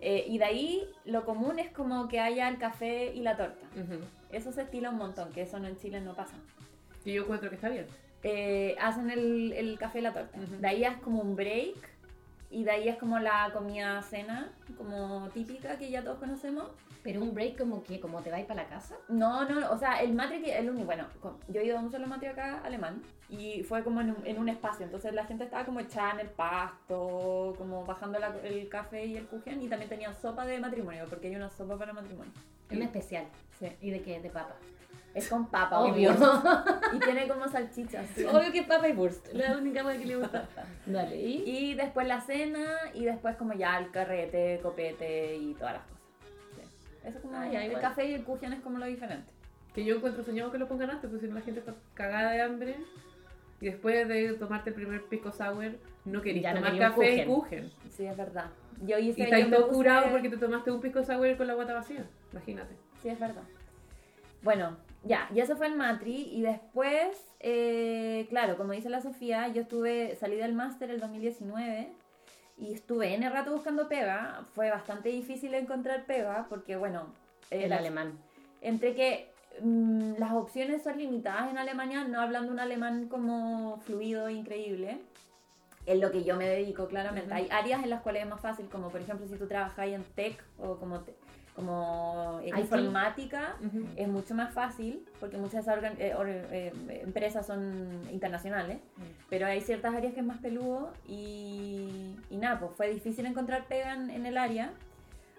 [0.00, 3.66] Eh, y de ahí lo común es como que haya el café y la torta.
[3.74, 4.00] Ujú.
[4.30, 6.36] Eso se estila un montón, que eso no en Chile no pasa.
[7.04, 7.86] Y yo encuentro que está bien.
[8.22, 10.38] Eh, hacen el, el café y la torta.
[10.38, 11.76] De ahí es como un break
[12.50, 16.68] y de ahí es como la comida cena, como típica que ya todos conocemos.
[17.08, 18.94] Pero un break como que como te vas para la casa.
[19.08, 21.06] No, no, o sea, el matri el único, bueno,
[21.48, 23.00] yo he ido a un solo matri acá alemán
[23.30, 26.20] y fue como en un, en un espacio, entonces la gente estaba como echada en
[26.20, 30.58] el pasto, como bajando la- el café y el kuchen y también tenían sopa de
[30.60, 32.30] matrimonio, porque hay una sopa para matrimonio.
[32.70, 33.24] Es un especial.
[33.58, 33.72] Sí.
[33.80, 34.20] ¿Y de qué?
[34.20, 34.54] De papa.
[35.14, 36.14] Es con papa, Obvio.
[36.92, 38.06] Y tiene como salchichas.
[38.14, 38.24] sí.
[38.24, 39.32] Obvio que es papa y wurst.
[39.32, 40.46] La única cosa que le gusta.
[40.84, 41.16] Dale.
[41.16, 41.42] ¿Y?
[41.70, 45.97] Y después la cena y después como ya el carrete, copete y todas las cosas.
[47.04, 47.82] Eso como Ah, ya, el igual.
[47.82, 49.30] café y el kuchen es como lo diferente.
[49.74, 52.32] Que yo encuentro soñado que lo pongan antes, porque si no la gente está cagada
[52.32, 52.76] de hambre.
[53.60, 55.72] Y después de tomarte el primer pico sour,
[56.04, 57.70] no querís Ya no tomar café y kuchen.
[57.90, 58.46] Sí, es verdad.
[58.82, 61.74] Yo hice Y estás todo curado porque te tomaste un pisco sour con la guata
[61.74, 62.06] vacía.
[62.32, 62.76] Imagínate.
[63.02, 63.42] Sí, es verdad.
[64.42, 66.28] Bueno, ya, y eso fue el Matri.
[66.32, 71.92] Y después, eh, claro, como dice la Sofía, yo estuve, salí del máster el 2019
[72.60, 74.44] y estuve N rato buscando pega.
[74.54, 77.06] Fue bastante difícil encontrar pega porque, bueno,
[77.50, 78.18] eh, El alemán.
[78.60, 79.30] entre que
[79.62, 84.98] mm, las opciones son limitadas en Alemania, no hablando un alemán como fluido e increíble.
[85.86, 87.32] Es lo que yo me dedico, claramente.
[87.32, 90.04] Hay áreas en las cuales es más fácil, como por ejemplo si tú trabajas en
[90.14, 91.14] tech o como, te-
[91.58, 92.58] como en IT.
[92.60, 93.56] informática,
[93.96, 96.14] es mucho más fácil porque muchas de esas eh,
[96.88, 98.78] eh, empresas son internacionales,
[99.28, 103.64] pero hay ciertas áreas que es más peludo y, y nada, pues fue difícil encontrar
[103.66, 104.72] pega en, en el área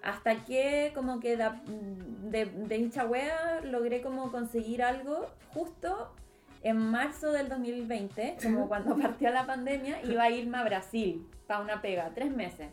[0.02, 6.14] hasta que como que da- de, de hincha wea logré como conseguir algo justo
[6.62, 11.60] en marzo del 2020, como cuando partió la pandemia, iba a irme a Brasil para
[11.60, 12.68] una pega, tres meses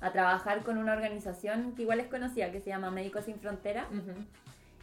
[0.00, 3.86] a trabajar con una organización que igual es conocida, que se llama Médicos Sin Frontera,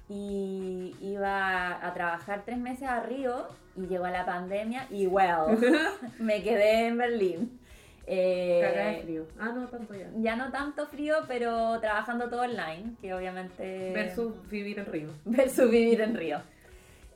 [0.09, 5.57] y iba a trabajar tres meses a Río y llegó la pandemia y well,
[6.19, 7.59] me quedé en Berlín.
[8.05, 9.25] Eh, Cagada de frío.
[9.39, 10.09] Ah, no, tanto ya.
[10.17, 13.91] ya no tanto frío, pero trabajando todo online, que obviamente...
[13.93, 15.09] Versus vivir en Río.
[15.25, 16.41] versus vivir en Río.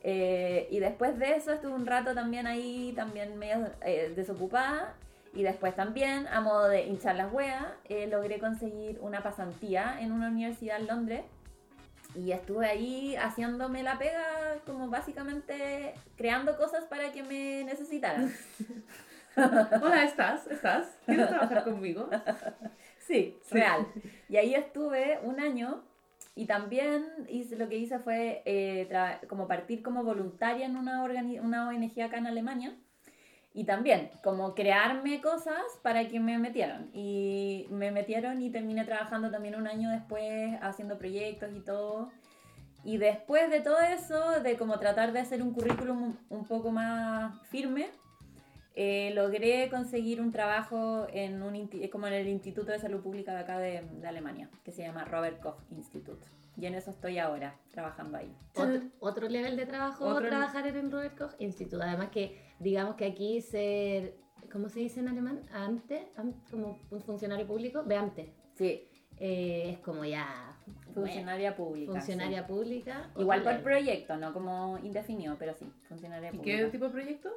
[0.04, 4.96] Eh, y después de eso estuve un rato también ahí, también medio eh, desocupada.
[5.38, 10.12] Y después también, a modo de hinchar las weas, eh, logré conseguir una pasantía en
[10.12, 11.22] una universidad en Londres.
[12.16, 18.34] Y estuve ahí haciéndome la pega, como básicamente creando cosas para que me necesitaran.
[19.36, 20.48] Hola, ¿estás?
[20.48, 20.88] ¿Estás?
[21.06, 22.10] ¿Quieres trabajar conmigo?
[23.00, 23.54] Sí, Sí.
[23.54, 23.88] real.
[24.28, 25.84] Y ahí estuve un año
[26.36, 28.90] y también hice, lo que hice fue eh,
[29.30, 31.04] como partir como voluntaria en una,
[31.42, 32.76] una ONG acá en Alemania.
[33.58, 36.92] Y también como crearme cosas para que me metieran.
[36.94, 42.12] Y me metieron y terminé trabajando también un año después haciendo proyectos y todo.
[42.84, 47.34] Y después de todo eso, de como tratar de hacer un currículum un- poco más
[47.50, 47.88] firme,
[48.76, 53.40] eh, logré conseguir un trabajo en un, como en el Instituto de Salud Pública de
[53.40, 56.24] acá de, de Alemania, que se llama Robert Koch Institute.
[56.60, 58.36] Y en eso estoy ahora, trabajando ahí.
[58.56, 61.78] Otro, otro level de trabajo, Otro- trabajar en el Robert Koch Institute.
[61.84, 64.16] Además que, digamos que aquí ser,
[64.52, 65.42] ¿cómo se dice en alemán?
[65.54, 68.34] Ante, am- como un funcionario público, Beamte.
[68.56, 68.84] Sí,
[69.20, 70.56] Eh, es como ya
[70.94, 71.92] funcionaria pública.
[71.92, 72.48] funcionaria sí.
[72.54, 73.10] pública.
[73.18, 73.64] Igual por level.
[73.64, 76.58] proyecto, no como indefinido, pero sí, funcionaria ¿Y pública.
[76.58, 77.30] qué tipo de proyecto?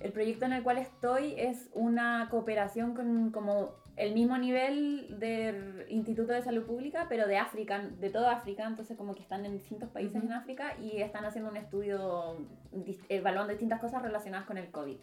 [0.00, 5.84] El proyecto en el cual estoy es una cooperación con como el mismo nivel del
[5.88, 9.52] Instituto de Salud Pública, pero de África, de toda África, entonces como que están en
[9.52, 10.26] distintos países Ujú.
[10.26, 12.36] en África y están haciendo un estudio
[12.72, 14.98] dis- evaluando distintas cosas relacionadas con el COVID.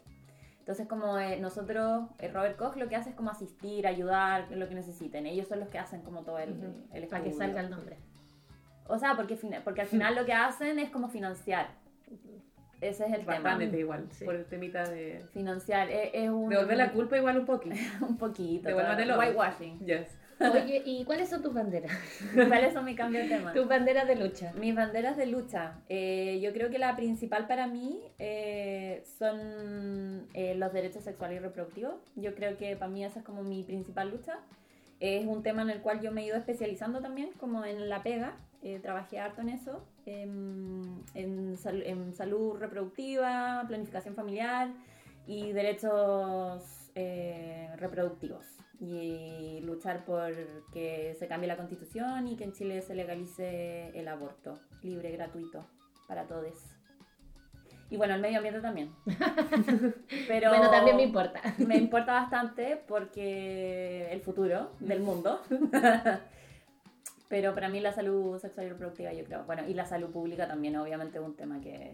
[0.59, 4.67] Entonces como eh, nosotros, eh, Robert Koch lo que hace es como asistir, ayudar, lo
[4.67, 5.25] que necesiten.
[5.27, 6.87] Ellos son los que hacen como todo el, Ujú.
[6.93, 7.47] el Para que estudio.
[7.47, 7.97] salga el nombre.
[8.87, 11.67] O sea, porque, porque al final lo que hacen es como financiar.
[12.81, 13.39] Ese es el tema.
[13.39, 14.25] Bastante igual, Sí.
[14.25, 15.23] por el temita de...
[15.33, 16.49] Financiar es, es un...
[16.49, 17.75] Devolver la culpa igual un poquito.
[18.07, 18.67] un poquito.
[18.67, 19.17] Devuélvatelo.
[19.17, 19.79] Whitewashing.
[19.85, 20.17] Yes.
[20.37, 21.91] Oye, ¿y cuáles son tus banderas?
[22.33, 23.53] ¿Cuáles son mis cambios de tema?
[23.53, 24.51] Tus banderas de lucha.
[24.59, 25.79] Mis banderas de lucha.
[25.87, 31.39] Eh, yo creo que la principal para mí eh, son eh, los derechos sexuales y
[31.39, 31.95] reproductivos.
[32.15, 34.39] Yo creo que para mí esa es como mi principal lucha.
[34.99, 38.03] Es un tema en el cual yo me he ido especializando también, como en la
[38.03, 38.35] pega.
[38.61, 44.69] Eh, trabajé harto en eso, em, en, sal- en salud reproductiva, planificación familiar
[45.27, 48.45] y derechos eh, reproductivos.
[48.79, 50.33] Y luchar por
[50.73, 55.65] que se cambie la constitución y que en Chile se legalice el aborto libre, gratuito,
[56.07, 56.53] para todos.
[57.89, 58.91] Y bueno, el medio ambiente también.
[60.27, 61.39] Pero Bueno, también me importa.
[61.59, 65.39] me importa bastante porque el futuro del mundo.
[67.27, 70.47] Pero para mí la salud sexual y reproductiva, yo creo, bueno, y la salud pública
[70.47, 71.91] también, obviamente, es un tema que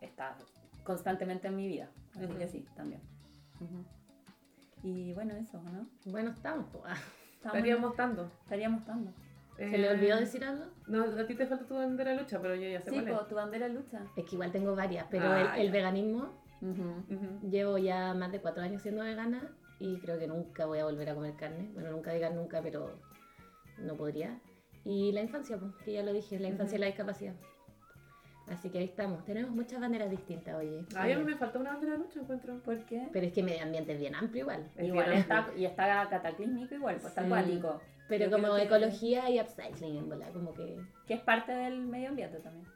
[0.00, 0.36] está
[0.82, 1.88] constantemente en mi vida.
[2.16, 3.00] Así que sí, también.
[4.82, 5.86] Y bueno, eso, ¿no?
[6.10, 6.66] Bueno, estamos.
[6.84, 6.94] Ah,
[7.34, 8.30] Estamos- Estaríamos dando.
[8.42, 9.12] estaríamos dando.
[9.56, 10.64] ¿Se le olvidó decir algo?
[10.86, 13.20] No, a ti te falta tu bandera de lucha, pero yo ya sé Sí, cuál
[13.22, 13.28] es.
[13.28, 14.00] tu bandera lucha.
[14.16, 16.30] Es que igual tengo varias, pero Ah, el, veganismo,
[17.48, 21.10] llevo ya más de cuatro años siendo vegana y creo que nunca voy a volver
[21.10, 21.68] a comer carne.
[21.74, 22.98] Bueno, nunca digan nunca, pero
[23.78, 24.38] no podría.
[24.84, 27.34] Y la infancia, pues, que ya lo dije, la infancia y la discapacidad.
[28.48, 29.24] Así que ahí estamos.
[29.24, 30.84] Tenemos muchas banderas distintas, oye.
[30.96, 32.58] Ay, a mí me falta una bandera de lucha, encuentro.
[32.58, 33.08] ¿Por qué?
[33.12, 34.68] Pero es que medio ambiente es bien amplio igual.
[34.76, 37.80] Es igual bien está, y está cataclísmico igual, pues está acuático.
[38.08, 40.76] Pero Yo como creo que- ecología y upcycling, en bola, como que...
[41.06, 42.66] Que es parte del medio ambiente también.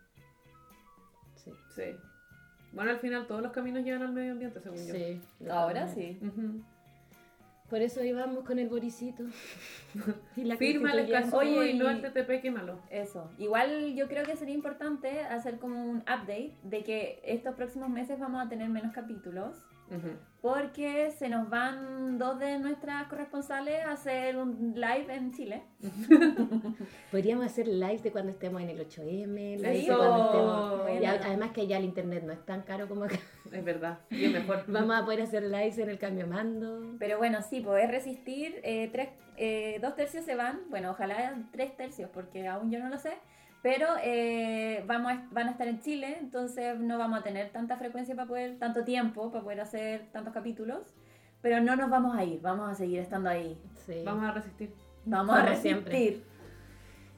[1.35, 1.83] Sí, Sí.
[2.73, 4.95] Bueno, al final todos los caminos llevan al medio ambiente, según yo.
[4.95, 5.21] sí.
[5.51, 6.19] Ahora sí.
[6.23, 6.63] Ujú.
[7.69, 9.25] Por eso íbamos con el Boricito.
[10.37, 12.79] y la Firma el caso y no el TTP, quémalo.
[12.91, 13.31] Eso.
[13.39, 18.21] Igual yo creo que sería importante hacer como un update de que estos próximos meses
[18.21, 19.57] vamos a tener menos capítulos.
[20.43, 25.63] Porque se nos van dos de nuestras corresponsales a hacer un live en Chile.
[27.11, 29.27] Podríamos hacer live de cuando estemos en el 8M,
[29.57, 29.97] live de Eso.
[29.99, 30.83] cuando estemos...
[30.83, 31.03] Bueno.
[31.03, 33.17] Y a- además que ya el internet no es tan caro como acá.
[33.51, 33.99] Es verdad.
[34.11, 34.65] Y es mejor.
[34.69, 36.95] Vamos a poder hacer lives en el cambio mando.
[36.99, 38.61] Pero bueno, sí, poder resistir.
[38.63, 40.61] eh, tres, eh, dos tercios se van.
[40.71, 43.15] Bueno, ojalá tres tercios, porque aún yo no lo sé.
[43.63, 47.77] Pero eh, vamos a- van a estar en Chile, entonces no vamos a tener tanta
[47.77, 50.95] frecuencia para poder, tanto tiempo para poder hacer tantos capítulos.
[51.43, 53.59] Pero no nos vamos a ir, vamos a seguir estando ahí.
[53.87, 54.03] Sí.
[54.05, 54.73] Vamos a resistir.
[55.05, 55.71] Vamos a resistir.
[55.73, 56.21] siempre.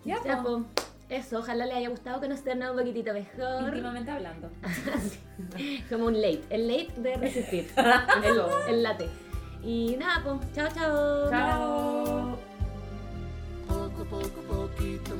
[0.04, 0.64] Ya, Ya, po, po.
[1.08, 3.68] Eso, ojalá le haya gustado conocernos un poquitito mejor.
[3.68, 4.50] íntimamente hablando.
[5.88, 7.70] Como un late, el late de resistir.
[8.24, 9.08] El, el late.
[9.62, 11.30] Y nada, pues, chao, chao.
[11.30, 11.97] Chao.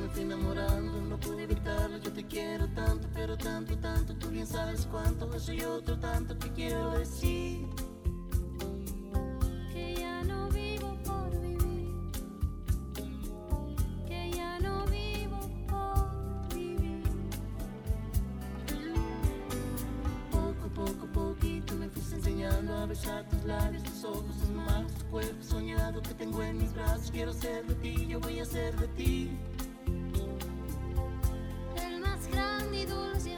[0.09, 4.87] Fui enamorando, no pude evitarlo, yo te quiero tanto, pero tanto, tanto, tú bien sabes
[4.89, 7.67] cuánto, eso y otro tanto que quiero decir.
[9.73, 12.11] Que ya no vivo por vivir.
[14.07, 17.03] Que ya no vivo por vivir.
[20.31, 24.93] Poco a poco, poquito me fuiste enseñando a besar tus labios, tus ojos, tus manos,
[24.93, 28.45] tu cuerpo soñado que tengo en mis brazos, quiero ser de ti, yo voy a
[28.45, 29.37] ser de ti.
[32.39, 33.37] Grande y dulce.